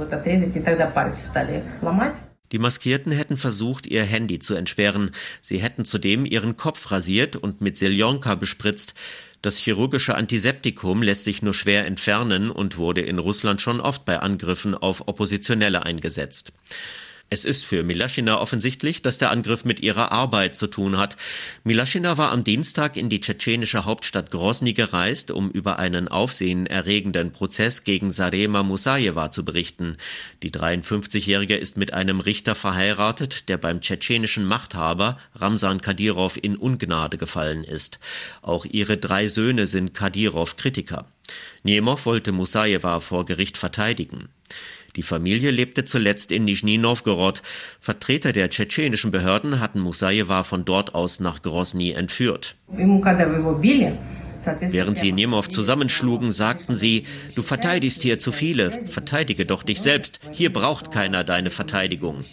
Die 2.53 2.59
Maskierten 2.59 3.13
hätten 3.13 3.37
versucht, 3.37 3.87
ihr 3.87 4.05
Handy 4.05 4.39
zu 4.39 4.55
entsperren. 4.55 5.11
Sie 5.43 5.59
hätten 5.59 5.85
zudem 5.85 6.25
ihren 6.25 6.57
Kopf 6.57 6.91
rasiert 6.91 7.37
und 7.37 7.61
mit 7.61 7.77
Seljonka 7.77 8.35
bespritzt. 8.35 8.95
Das 9.43 9.59
chirurgische 9.59 10.17
Antiseptikum 10.17 11.03
lässt 11.03 11.25
sich 11.25 11.43
nur 11.43 11.55
schwer 11.55 11.87
entfernen 11.87 12.51
und 12.51 12.77
wurde 12.77 13.03
in 13.03 13.19
Russland 13.19 13.61
schon 13.61 13.81
oft 13.81 14.05
bei 14.05 14.19
Angriffen 14.19 14.75
auf 14.75 15.07
Oppositionelle 15.07 15.85
eingesetzt. 15.85 16.53
Es 17.31 17.45
ist 17.45 17.67
für 17.67 17.83
Milaschina 17.83 18.41
offensichtlich, 18.41 19.03
dass 19.03 19.19
der 19.19 19.31
Angriff 19.31 19.67
mit 19.67 19.81
ihrer 19.81 20.13
Arbeit 20.13 20.57
zu 20.57 20.67
tun 20.67 20.97
hat. 20.97 21.17
Milaschina 21.63 22.17
war 22.17 22.33
am 22.33 22.43
Dienstag 22.43 22.97
in 22.97 23.11
die 23.11 23.21
tschetschenische 23.21 23.85
Hauptstadt 23.85 24.31
Grosny 24.31 24.73
gereist, 24.73 25.31
um 25.31 25.51
über 25.51 25.79
einen 25.79 26.09
aufsehenerregenden 26.09 27.33
Prozess 27.33 27.85
gegen 27.85 28.11
Sarema 28.11 28.63
Musajewa 28.63 29.31
zu 29.31 29.45
berichten. 29.45 29.99
Die 30.43 30.51
53-Jährige 30.51 31.57
ist 31.57 31.77
mit 31.77 31.93
einem 31.93 32.21
Richter 32.21 32.55
verheiratet, 32.55 33.51
der 33.51 33.59
beim 33.59 33.83
tschetschenischen 33.83 34.47
Machthaber 34.47 35.19
Ramsan 35.35 35.83
Kadyrov 35.83 36.39
in 36.41 36.57
Ungnade 36.57 37.19
gefallen 37.19 37.63
ist. 37.63 37.99
Auch 38.41 38.65
ihre 38.65 38.97
drei 38.97 39.29
Söhne 39.29 39.67
sind 39.67 39.93
Kadyrov-Kritiker. 39.93 41.07
Nemov 41.63 42.07
wollte 42.07 42.33
Musajewa 42.33 43.01
vor 43.01 43.27
Gericht 43.27 43.59
verteidigen. 43.59 44.31
Die 44.99 45.05
Familie 45.05 45.53
lebte 45.53 45.85
zuletzt 45.85 46.33
in 46.33 46.45
Nischni 46.45 46.77
Novgorod. 46.77 47.41
Vertreter 47.79 48.33
der 48.33 48.51
tschetschenischen 48.51 49.13
Behörden 49.13 49.61
hatten 49.61 49.79
Musajewa 49.79 50.43
von 50.43 50.65
dort 50.65 50.97
aus 50.97 51.21
nach 51.21 51.41
Grosny 51.41 51.93
entführt. 51.93 52.57
Während 54.61 54.99
sie 54.99 55.13
Nemov 55.13 55.49
zusammenschlugen, 55.49 56.31
sagten 56.31 56.75
sie, 56.75 57.05
du 57.35 57.43
verteidigst 57.43 58.03
hier 58.03 58.19
zu 58.19 58.33
viele, 58.33 58.71
verteidige 58.71 59.47
doch 59.47 59.63
dich 59.63 59.81
selbst, 59.81 60.21
hier 60.33 60.53
braucht 60.53 60.91
keiner 60.91 61.25
deine 61.25 61.51
Verteidigung. 61.51 62.25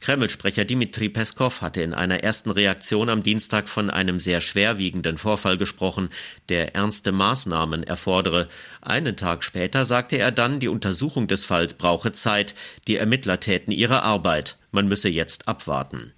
Kreml-Sprecher 0.00 0.64
Dmitri 0.64 1.10
Peskov 1.10 1.60
hatte 1.60 1.82
in 1.82 1.92
einer 1.92 2.22
ersten 2.24 2.50
Reaktion 2.50 3.10
am 3.10 3.22
Dienstag 3.22 3.68
von 3.68 3.90
einem 3.90 4.18
sehr 4.18 4.40
schwerwiegenden 4.40 5.18
Vorfall 5.18 5.58
gesprochen, 5.58 6.08
der 6.48 6.74
ernste 6.74 7.12
Maßnahmen 7.12 7.82
erfordere. 7.82 8.48
Einen 8.80 9.16
Tag 9.16 9.44
später 9.44 9.84
sagte 9.84 10.16
er 10.16 10.32
dann, 10.32 10.58
die 10.58 10.68
Untersuchung 10.68 11.28
des 11.28 11.44
Falls 11.44 11.74
brauche 11.74 12.12
Zeit, 12.12 12.54
die 12.88 12.96
Ermittler 12.96 13.40
täten 13.40 13.72
ihre 13.72 14.02
Arbeit, 14.02 14.56
man 14.72 14.88
müsse 14.88 15.10
jetzt 15.10 15.48
abwarten. 15.48 16.12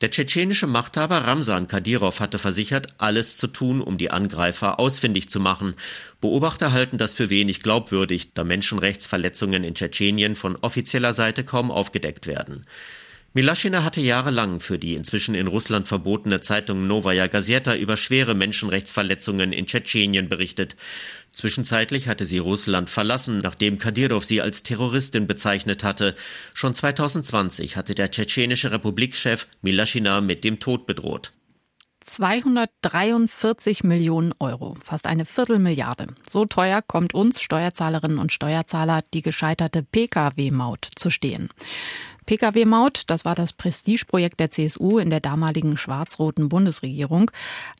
Der 0.00 0.12
tschetschenische 0.12 0.68
Machthaber 0.68 1.26
Ramsan 1.26 1.66
Kadyrov 1.66 2.20
hatte 2.20 2.38
versichert, 2.38 2.86
alles 2.98 3.36
zu 3.36 3.48
tun, 3.48 3.80
um 3.80 3.98
die 3.98 4.12
Angreifer 4.12 4.78
ausfindig 4.78 5.28
zu 5.28 5.40
machen. 5.40 5.74
Beobachter 6.20 6.72
halten 6.72 6.98
das 6.98 7.14
für 7.14 7.30
wenig 7.30 7.64
glaubwürdig, 7.64 8.32
da 8.32 8.44
Menschenrechtsverletzungen 8.44 9.64
in 9.64 9.74
Tschetschenien 9.74 10.36
von 10.36 10.54
offizieller 10.54 11.14
Seite 11.14 11.42
kaum 11.42 11.72
aufgedeckt 11.72 12.28
werden. 12.28 12.64
Milaschina 13.38 13.84
hatte 13.84 14.00
jahrelang 14.00 14.58
für 14.58 14.80
die 14.80 14.94
inzwischen 14.94 15.36
in 15.36 15.46
Russland 15.46 15.86
verbotene 15.86 16.40
Zeitung 16.40 16.88
Novaya 16.88 17.28
Gazeta 17.28 17.76
über 17.76 17.96
schwere 17.96 18.34
Menschenrechtsverletzungen 18.34 19.52
in 19.52 19.66
Tschetschenien 19.66 20.28
berichtet. 20.28 20.74
Zwischenzeitlich 21.30 22.08
hatte 22.08 22.24
sie 22.24 22.38
Russland 22.38 22.90
verlassen, 22.90 23.40
nachdem 23.40 23.78
Kadyrov 23.78 24.24
sie 24.24 24.42
als 24.42 24.64
Terroristin 24.64 25.28
bezeichnet 25.28 25.84
hatte. 25.84 26.16
Schon 26.52 26.74
2020 26.74 27.76
hatte 27.76 27.94
der 27.94 28.10
tschetschenische 28.10 28.72
Republikchef 28.72 29.46
Milaschina 29.62 30.20
mit 30.20 30.42
dem 30.42 30.58
Tod 30.58 30.86
bedroht. 30.86 31.30
243 32.00 33.84
Millionen 33.84 34.34
Euro, 34.40 34.76
fast 34.82 35.06
eine 35.06 35.26
Viertelmilliarde. 35.26 36.08
So 36.28 36.44
teuer 36.44 36.82
kommt 36.82 37.14
uns 37.14 37.40
Steuerzahlerinnen 37.40 38.18
und 38.18 38.32
Steuerzahler 38.32 39.02
die 39.14 39.22
gescheiterte 39.22 39.84
Pkw-Maut 39.84 40.88
zu 40.96 41.10
stehen. 41.10 41.50
Pkw-Maut, 42.28 43.04
das 43.06 43.24
war 43.24 43.34
das 43.34 43.54
Prestigeprojekt 43.54 44.38
der 44.38 44.50
CSU 44.50 44.98
in 44.98 45.08
der 45.08 45.20
damaligen 45.20 45.78
schwarz-roten 45.78 46.50
Bundesregierung. 46.50 47.30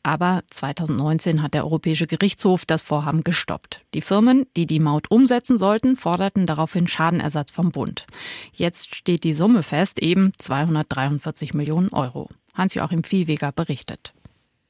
Aber 0.01 0.41
2019 0.49 1.43
hat 1.43 1.53
der 1.53 1.65
Europäische 1.65 2.07
Gerichtshof 2.07 2.65
das 2.65 2.81
Vorhaben 2.81 3.23
gestoppt. 3.23 3.85
Die 3.93 4.01
Firmen, 4.01 4.47
die 4.57 4.65
die 4.65 4.79
Maut 4.79 5.11
umsetzen 5.11 5.59
sollten, 5.59 5.97
forderten 5.97 6.47
daraufhin 6.47 6.87
Schadenersatz 6.87 7.51
vom 7.51 7.69
Bund. 7.69 8.07
Jetzt 8.51 8.95
steht 8.95 9.23
die 9.23 9.35
Summe 9.35 9.61
fest, 9.61 9.99
eben 9.99 10.33
243 10.39 11.53
Millionen 11.53 11.89
Euro. 11.89 12.27
Hans-Joachim 12.55 13.03
Viehweger 13.03 13.51
berichtet. 13.51 14.13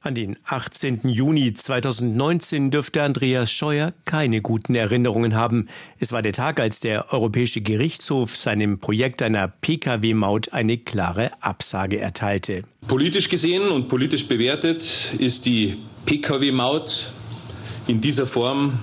An 0.02 0.14
den 0.14 0.38
18. 0.44 1.02
Juni 1.10 1.52
2019 1.52 2.70
dürfte 2.70 3.02
Andreas 3.02 3.52
Scheuer 3.52 3.92
keine 4.06 4.40
guten 4.40 4.74
Erinnerungen 4.74 5.34
haben. 5.34 5.68
Es 5.98 6.10
war 6.10 6.22
der 6.22 6.32
Tag, 6.32 6.58
als 6.58 6.80
der 6.80 7.12
Europäische 7.12 7.60
Gerichtshof 7.60 8.34
seinem 8.34 8.78
Projekt 8.78 9.20
einer 9.20 9.48
Pkw-Maut 9.48 10.54
eine 10.54 10.78
klare 10.78 11.32
Absage 11.42 12.00
erteilte. 12.00 12.62
Politisch 12.88 13.28
gesehen 13.28 13.68
und 13.68 13.88
politisch 13.88 14.26
bewertet 14.26 15.12
ist 15.18 15.44
die 15.44 15.76
Pkw-Maut 16.06 17.12
in 17.86 18.00
dieser 18.00 18.24
Form 18.24 18.78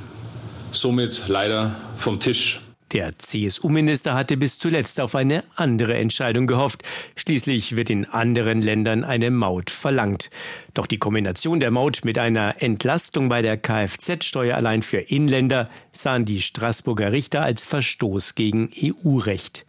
somit 0.71 1.27
leider 1.27 1.75
vom 1.97 2.19
Tisch. 2.19 2.61
Der 2.93 3.17
CSU-Minister 3.17 4.13
hatte 4.13 4.37
bis 4.37 4.59
zuletzt 4.59 5.01
auf 5.01 5.13
eine 5.13 5.43
andere 5.55 5.97
Entscheidung 5.97 6.47
gehofft. 6.47 6.83
Schließlich 7.17 7.75
wird 7.75 7.89
in 7.89 8.05
anderen 8.05 8.61
Ländern 8.61 9.03
eine 9.03 9.29
Maut 9.29 9.71
verlangt. 9.71 10.29
Doch 10.73 10.87
die 10.87 10.97
Kombination 10.97 11.59
der 11.59 11.71
Maut 11.71 12.05
mit 12.05 12.17
einer 12.17 12.61
Entlastung 12.61 13.27
bei 13.27 13.41
der 13.41 13.57
Kfz-Steuer 13.57 14.55
allein 14.55 14.83
für 14.83 14.99
Inländer 14.99 15.69
sahen 15.91 16.23
die 16.23 16.41
Straßburger 16.41 17.11
Richter 17.11 17.41
als 17.41 17.65
Verstoß 17.65 18.35
gegen 18.35 18.69
EU-Recht. 18.81 19.65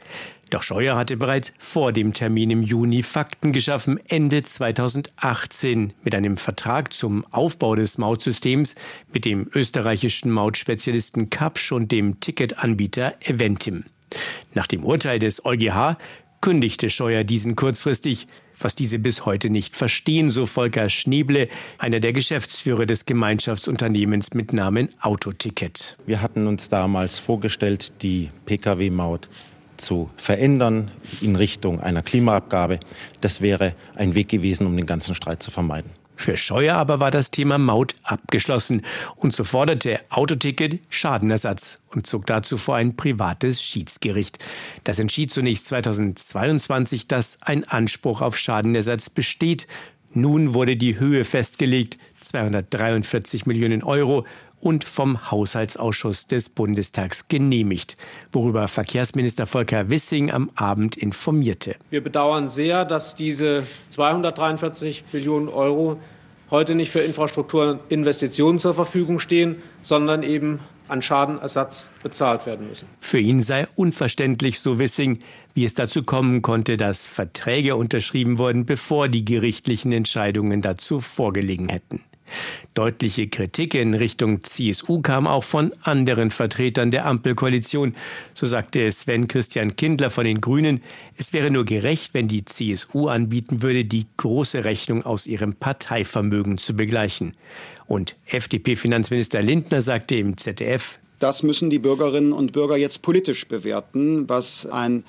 Doch 0.51 0.63
Scheuer 0.63 0.97
hatte 0.97 1.17
bereits 1.17 1.53
vor 1.59 1.93
dem 1.93 2.15
Termin 2.15 2.51
im 2.51 2.63
Juni 2.63 3.03
Fakten 3.03 3.53
geschaffen, 3.53 4.01
Ende 4.09 4.43
2018 4.43 5.93
mit 6.03 6.15
einem 6.15 6.37
Vertrag 6.37 6.93
zum 6.95 7.25
Aufbau 7.33 7.75
des 7.75 7.99
Mautsystems 7.99 8.75
mit 9.13 9.25
dem 9.25 9.49
österreichischen 9.55 10.31
Mautspezialisten 10.31 11.29
Kapsch 11.29 11.73
und 11.73 11.93
dem 11.93 12.21
Ticketanbieter 12.21 13.15
Eventim. 13.21 13.85
Nach 14.55 14.67
dem 14.67 14.85
Urteil 14.85 15.19
des 15.19 15.45
EuGH 15.45 15.97
kündigte 16.41 16.89
Scheuer 16.89 17.25
diesen 17.25 17.55
kurzfristig, 17.57 18.27
was 18.59 18.75
diese 18.75 18.99
bis 18.99 19.27
heute 19.27 19.51
nicht 19.51 19.77
verstehen, 19.77 20.31
so 20.31 20.47
Volker 20.47 20.89
Schneble, 20.89 21.49
einer 21.79 22.01
der 22.01 22.13
Geschäftsführer 22.13 22.87
des 22.87 23.07
Gemeinschaftsunternehmens 23.07 24.35
mit 24.35 24.53
Namen 24.53 24.89
Autoticket. 25.01 25.97
Wir 26.07 26.23
hatten 26.23 26.47
uns 26.47 26.69
damals 26.69 27.19
vorgestellt, 27.19 28.03
die 28.03 28.31
Pkw-Maut 28.47 29.29
zu 29.79 30.11
verändern 30.17 30.91
in 31.21 31.37
Richtung 31.37 31.81
einer 31.81 32.03
Klimaabgabe. 32.03 32.81
Das 33.21 33.41
wäre 33.41 33.75
ein 33.97 34.15
Weg 34.15 34.29
gewesen, 34.29 34.67
um 34.67 34.77
den 34.77 34.87
ganzen 34.87 35.15
Streit 35.15 35.43
zu 35.43 35.51
vermeiden. 35.51 35.91
Für 36.19 36.37
Scheuer 36.37 36.75
aber 36.75 36.99
war 36.99 37.13
das 37.13 37.31
Thema 37.31 37.59
Maut 37.59 37.95
abgeschlossen 38.03 38.83
und 39.15 39.33
so 39.33 39.45
forderte 39.45 40.01
Autoticket 40.11 40.81
Schadenersatz 40.89 41.79
und 41.91 42.09
zog 42.09 42.27
dazu 42.27 42.57
vor 42.57 42.75
ein 42.75 42.97
privates 42.97 43.63
Schiedsgericht. 43.63 44.45
Das 44.83 44.99
entschied 44.99 45.31
zunächst 45.31 45.69
2022, 45.69 47.07
dass 47.07 47.39
ein 47.43 47.63
Anspruch 47.69 48.21
auf 48.21 48.37
Schadenersatz 48.37 49.11
besteht. 49.11 49.69
Nun 50.13 50.55
wurde 50.55 50.77
die 50.77 50.99
Höhe 50.99 51.25
festgelegt, 51.25 51.99
243 52.21 53.47
Millionen 53.47 53.85
Euro 53.85 54.27
und 54.61 54.85
vom 54.85 55.31
Haushaltsausschuss 55.31 56.27
des 56.27 56.49
Bundestags 56.49 57.29
genehmigt, 57.29 57.97
worüber 58.33 58.69
Verkehrsminister 58.69 59.47
Volker 59.47 59.91
Wissing 59.91 60.31
am 60.31 60.51
Abend 60.55 60.97
informierte. 60.97 61.77
Wir 61.91 62.03
bedauern 62.03 62.49
sehr, 62.49 62.85
dass 62.85 63.15
diese 63.15 63.65
243 63.91 65.05
Millionen 65.13 65.49
Euro 65.49 65.99
heute 66.51 66.75
nicht 66.75 66.91
für 66.91 67.01
Infrastrukturinvestitionen 67.01 68.59
zur 68.59 68.75
Verfügung 68.75 69.19
stehen, 69.19 69.57
sondern 69.83 70.23
eben 70.23 70.61
an 70.89 71.03
Schadenersatz 71.03 71.91
bezahlt 72.03 72.47
werden 72.47 72.69
müssen. 72.69 72.89
Für 72.99 73.19
ihn 73.19 73.43
sei 73.43 73.67
unverständlich, 73.77 74.61
so 74.61 74.79
Wissing, 74.79 75.21
wie 75.55 75.65
es 75.65 75.75
dazu 75.75 76.03
kommen 76.03 76.43
konnte, 76.43 76.77
dass 76.77 77.05
Verträge 77.05 77.77
unterschrieben 77.77 78.39
wurden, 78.39 78.65
bevor 78.65 79.09
die 79.09 79.25
gerichtlichen 79.25 79.93
Entscheidungen 79.93 80.63
dazu 80.63 81.01
vorgelegen 81.01 81.69
hätten. 81.69 82.03
Deutliche 82.75 83.29
Kritik 83.29 83.75
in 83.75 83.95
Richtung 83.95 84.43
CSU 84.45 85.01
kam 85.01 85.27
auch 85.27 85.45
von 85.45 85.73
anderen 85.83 86.31
Vertretern 86.31 86.91
der 86.91 87.07
Ampelkoalition. 87.07 87.95
So 88.35 88.47
sagte 88.47 88.91
Sven 88.91 89.29
Christian 89.29 89.77
Kindler 89.77 90.11
von 90.11 90.25
den 90.25 90.41
Grünen, 90.41 90.83
es 91.17 91.33
wäre 91.33 91.51
nur 91.51 91.65
gerecht, 91.65 92.15
wenn 92.15 92.29
die 92.29 92.45
CSU 92.45 93.09
anbieten 93.09 93.63
würde, 93.63 93.85
die 93.85 94.07
große 94.17 94.65
Rechnung 94.65 95.05
aus 95.05 95.27
ihrem 95.27 95.55
Parteivermögen 95.55 96.59
zu 96.59 96.75
begleichen. 96.75 97.35
Und 97.87 98.17
FDP-Finanzminister 98.27 99.43
Lindner 99.43 99.83
sagte 99.83 100.17
im 100.17 100.37
ZDF, 100.37 100.99
das 101.19 101.43
müssen 101.43 101.69
die 101.69 101.81
Bürgerinnen 101.81 102.33
und 102.33 102.53
Bürger 102.53 102.77
jetzt 102.77 103.03
politisch 103.03 103.49
bewerten, 103.49 104.29
was 104.29 104.67
ein 104.67 105.03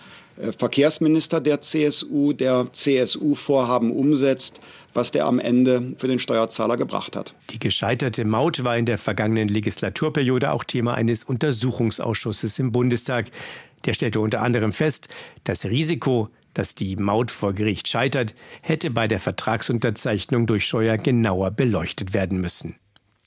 Verkehrsminister 0.58 1.42
der 1.42 1.62
CSU, 1.62 2.34
der 2.34 2.68
CSU-Vorhaben 2.72 3.92
umsetzt, 3.92 4.60
was 4.94 5.12
der 5.12 5.26
am 5.26 5.40
Ende 5.40 5.94
für 5.98 6.08
den 6.08 6.20
Steuerzahler 6.20 6.78
gebracht 6.78 7.16
hat. 7.16 7.34
Die 7.50 7.60
gescheiterte 7.60 8.24
Maut 8.26 8.64
war 8.64 8.78
in 8.78 8.86
der 8.86 8.98
vergangenen 8.98 9.50
Legislaturperiode 9.50 10.52
auch 10.52 10.64
Thema 10.64 10.94
eines 10.94 11.24
Untersuchungsausschusses 11.24 12.58
im 12.60 12.72
Bundestag. 12.72 13.32
Der 13.86 13.94
stellte 13.94 14.20
unter 14.20 14.42
anderem 14.42 14.72
fest, 14.72 15.10
das 15.44 15.66
Risiko, 15.66 16.30
dass 16.54 16.76
die 16.76 16.96
Maut 16.96 17.32
vor 17.32 17.54
Gericht 17.54 17.88
scheitert, 17.88 18.34
hätte 18.62 18.92
bei 18.92 19.08
der 19.08 19.20
Vertragsunterzeichnung 19.20 20.48
durch 20.48 20.66
Scheuer 20.66 20.98
genauer 20.98 21.52
beleuchtet 21.52 22.14
werden 22.14 22.42
müssen. 22.42 22.76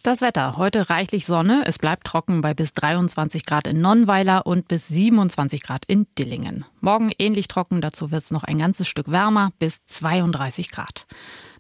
Das 0.03 0.21
Wetter. 0.21 0.57
Heute 0.57 0.91
reichlich 0.91 1.27
Sonne. 1.27 1.63
Es 1.65 1.79
bleibt 1.79 2.09
trocken 2.09 2.41
bei 2.41 2.55
bis 2.55 2.73
23 2.73 3.47
Grad 3.47 3.69
in 3.69 3.81
Nonnweiler 3.81 4.47
und 4.47 4.67
bis 4.67 4.89
27 4.89 5.63
Grad 5.63 5.85
in 5.87 6.09
Dillingen. 6.19 6.65
Morgen 6.81 7.13
ähnlich 7.21 7.47
trocken. 7.47 7.81
Dazu 7.81 8.11
wird 8.11 8.25
es 8.25 8.33
noch 8.33 8.43
ein 8.43 8.59
ganzes 8.59 8.89
Stück 8.89 9.13
wärmer 9.13 9.53
bis 9.61 9.85
32 9.85 10.73
Grad. 10.73 11.07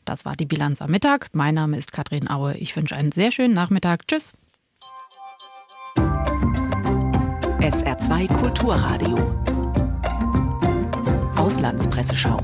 Das 0.04 0.24
war 0.24 0.34
die 0.34 0.46
Bilanz 0.46 0.82
am 0.82 0.90
Mittag. 0.90 1.28
Mein 1.32 1.54
Name 1.54 1.78
ist 1.78 1.92
Katrin 1.92 2.28
Aue. 2.28 2.56
Ich 2.56 2.74
wünsche 2.74 2.96
einen 2.96 3.12
sehr 3.12 3.30
schönen 3.30 3.54
Nachmittag. 3.54 4.08
Tschüss. 4.08 4.32
SR2 7.60 8.26
Kulturradio. 8.26 9.36
Auslandspresseschau. 11.36 12.40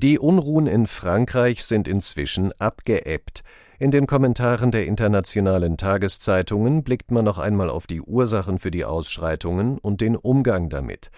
Die 0.00 0.20
Unruhen 0.20 0.68
in 0.68 0.86
Frankreich 0.86 1.64
sind 1.64 1.88
inzwischen 1.88 2.52
abgeebbt. 2.60 3.42
In 3.80 3.90
den 3.90 4.06
Kommentaren 4.06 4.70
der 4.70 4.86
internationalen 4.86 5.76
Tageszeitungen 5.76 6.84
blickt 6.84 7.10
man 7.10 7.24
noch 7.24 7.38
einmal 7.38 7.68
auf 7.68 7.88
die 7.88 8.00
Ursachen 8.00 8.60
für 8.60 8.70
die 8.70 8.84
Ausschreitungen 8.84 9.76
und 9.78 10.00
den 10.00 10.14
Umgang 10.14 10.68
damit. 10.68 11.10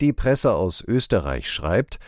Die 0.00 0.14
Presse 0.14 0.54
aus 0.54 0.82
Österreich 0.82 1.50
schreibt, 1.50 1.98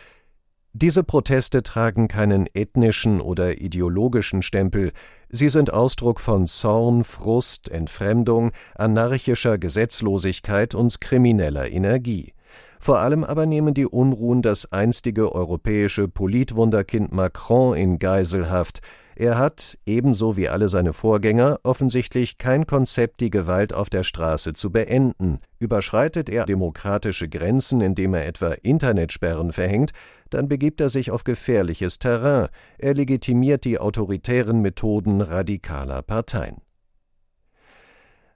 diese 0.73 1.03
Proteste 1.03 1.61
tragen 1.61 2.07
keinen 2.07 2.47
ethnischen 2.55 3.21
oder 3.21 3.61
ideologischen 3.61 4.41
Stempel, 4.41 4.93
sie 5.29 5.49
sind 5.49 5.71
Ausdruck 5.71 6.19
von 6.19 6.47
Zorn, 6.47 7.03
Frust, 7.03 7.69
Entfremdung, 7.69 8.51
anarchischer 8.73 9.59
Gesetzlosigkeit 9.59 10.73
und 10.73 10.99
krimineller 10.99 11.69
Energie. 11.69 12.33
Vor 12.79 12.99
allem 12.99 13.23
aber 13.23 13.45
nehmen 13.45 13.73
die 13.73 13.87
Unruhen 13.87 14.41
das 14.41 14.71
einstige 14.71 15.31
europäische 15.33 16.07
Politwunderkind 16.07 17.11
Macron 17.11 17.75
in 17.75 17.99
Geiselhaft. 17.99 18.81
Er 19.17 19.37
hat, 19.37 19.77
ebenso 19.85 20.35
wie 20.35 20.49
alle 20.49 20.67
seine 20.67 20.91
Vorgänger, 20.91 21.59
offensichtlich 21.63 22.37
kein 22.37 22.67
Konzept, 22.67 23.21
die 23.21 23.29
Gewalt 23.29 23.73
auf 23.73 23.89
der 23.89 24.03
Straße 24.03 24.51
zu 24.51 24.71
beenden. 24.71 25.39
Überschreitet 25.57 26.29
er 26.29 26.45
demokratische 26.45 27.29
Grenzen, 27.29 27.79
indem 27.79 28.13
er 28.13 28.27
etwa 28.27 28.51
Internetsperren 28.51 29.53
verhängt, 29.53 29.91
dann 30.31 30.49
begibt 30.49 30.81
er 30.81 30.89
sich 30.89 31.11
auf 31.11 31.23
gefährliches 31.23 31.97
Terrain. 31.97 32.49
Er 32.77 32.93
legitimiert 32.93 33.63
die 33.63 33.79
autoritären 33.79 34.61
Methoden 34.61 35.21
radikaler 35.21 36.01
Parteien. 36.01 36.64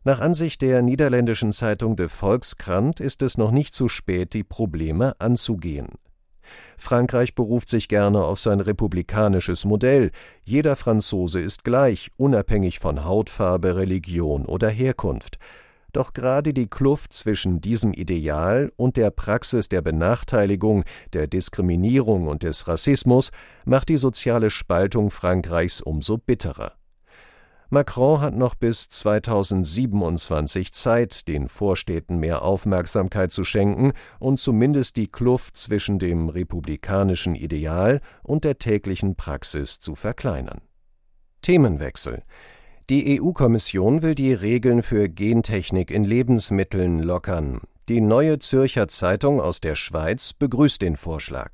Nach 0.05 0.21
Ansicht 0.21 0.61
der 0.61 0.81
niederländischen 0.81 1.51
Zeitung 1.51 1.97
De 1.97 2.07
Volkskrant 2.07 3.01
ist 3.01 3.21
es 3.21 3.37
noch 3.37 3.51
nicht 3.51 3.73
zu 3.73 3.89
spät, 3.89 4.33
die 4.33 4.45
Probleme 4.45 5.13
anzugehen. 5.19 5.89
Frankreich 6.77 7.35
beruft 7.35 7.67
sich 7.67 7.89
gerne 7.89 8.23
auf 8.23 8.39
sein 8.39 8.61
republikanisches 8.61 9.65
Modell. 9.65 10.11
Jeder 10.43 10.77
Franzose 10.77 11.41
ist 11.41 11.65
gleich, 11.65 12.11
unabhängig 12.15 12.79
von 12.79 13.03
Hautfarbe, 13.03 13.75
Religion 13.75 14.45
oder 14.45 14.69
Herkunft. 14.69 15.37
Doch 15.91 16.13
gerade 16.13 16.53
die 16.53 16.67
Kluft 16.67 17.11
zwischen 17.11 17.59
diesem 17.59 17.93
Ideal 17.93 18.71
und 18.77 18.95
der 18.95 19.09
Praxis 19.09 19.67
der 19.67 19.81
Benachteiligung, 19.81 20.85
der 21.11 21.27
Diskriminierung 21.27 22.27
und 22.27 22.43
des 22.43 22.69
Rassismus 22.69 23.31
macht 23.65 23.89
die 23.89 23.97
soziale 23.97 24.49
Spaltung 24.49 25.09
Frankreichs 25.09 25.81
umso 25.81 26.17
bitterer. 26.17 26.78
Macron 27.69 28.19
hat 28.21 28.35
noch 28.35 28.55
bis 28.55 28.89
2027 28.89 30.71
Zeit, 30.73 31.27
den 31.27 31.47
Vorstädten 31.47 32.17
mehr 32.17 32.41
Aufmerksamkeit 32.41 33.31
zu 33.31 33.43
schenken 33.43 33.93
und 34.19 34.39
zumindest 34.39 34.97
die 34.97 35.07
Kluft 35.07 35.55
zwischen 35.55 35.99
dem 35.99 36.29
republikanischen 36.29 37.35
Ideal 37.35 38.01
und 38.23 38.43
der 38.43 38.57
täglichen 38.57 39.15
Praxis 39.15 39.79
zu 39.79 39.93
verkleinern. 39.93 40.61
Themenwechsel 41.41 42.23
die 42.89 43.21
EU-Kommission 43.21 44.01
will 44.01 44.15
die 44.15 44.33
Regeln 44.33 44.81
für 44.81 45.09
Gentechnik 45.09 45.91
in 45.91 46.03
Lebensmitteln 46.03 47.03
lockern. 47.03 47.61
Die 47.87 48.01
Neue 48.01 48.39
Zürcher 48.39 48.87
Zeitung 48.87 49.39
aus 49.39 49.61
der 49.61 49.75
Schweiz 49.75 50.33
begrüßt 50.33 50.81
den 50.81 50.97
Vorschlag. 50.97 51.51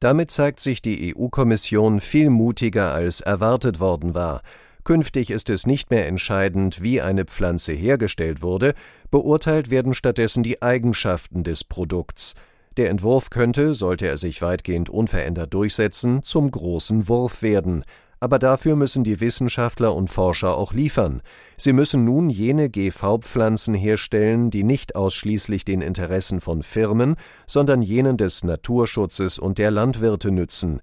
Damit 0.00 0.30
zeigt 0.30 0.60
sich 0.60 0.82
die 0.82 1.16
EU-Kommission 1.16 2.00
viel 2.00 2.28
mutiger 2.28 2.92
als 2.92 3.22
erwartet 3.22 3.80
worden 3.80 4.12
war. 4.12 4.42
Künftig 4.88 5.28
ist 5.28 5.50
es 5.50 5.66
nicht 5.66 5.90
mehr 5.90 6.06
entscheidend, 6.06 6.82
wie 6.82 7.02
eine 7.02 7.26
Pflanze 7.26 7.74
hergestellt 7.74 8.40
wurde, 8.40 8.72
beurteilt 9.10 9.70
werden 9.70 9.92
stattdessen 9.92 10.42
die 10.42 10.62
Eigenschaften 10.62 11.44
des 11.44 11.62
Produkts. 11.62 12.36
Der 12.78 12.88
Entwurf 12.88 13.28
könnte, 13.28 13.74
sollte 13.74 14.06
er 14.06 14.16
sich 14.16 14.40
weitgehend 14.40 14.88
unverändert 14.88 15.52
durchsetzen, 15.52 16.22
zum 16.22 16.50
großen 16.50 17.06
Wurf 17.06 17.42
werden. 17.42 17.84
Aber 18.18 18.38
dafür 18.38 18.76
müssen 18.76 19.04
die 19.04 19.20
Wissenschaftler 19.20 19.94
und 19.94 20.08
Forscher 20.08 20.56
auch 20.56 20.72
liefern. 20.72 21.20
Sie 21.58 21.74
müssen 21.74 22.06
nun 22.06 22.30
jene 22.30 22.70
GV-Pflanzen 22.70 23.74
herstellen, 23.74 24.48
die 24.48 24.64
nicht 24.64 24.96
ausschließlich 24.96 25.66
den 25.66 25.82
Interessen 25.82 26.40
von 26.40 26.62
Firmen, 26.62 27.16
sondern 27.46 27.82
jenen 27.82 28.16
des 28.16 28.42
Naturschutzes 28.42 29.38
und 29.38 29.58
der 29.58 29.70
Landwirte 29.70 30.30
nützen. 30.30 30.80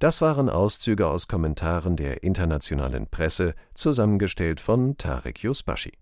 Das 0.00 0.22
waren 0.22 0.48
Auszüge 0.48 1.08
aus 1.08 1.28
Kommentaren 1.28 1.94
der 1.94 2.22
internationalen 2.22 3.06
Presse, 3.06 3.54
zusammengestellt 3.74 4.58
von 4.58 4.96
Tarek 4.96 5.42
Yusbashi. 5.44 5.92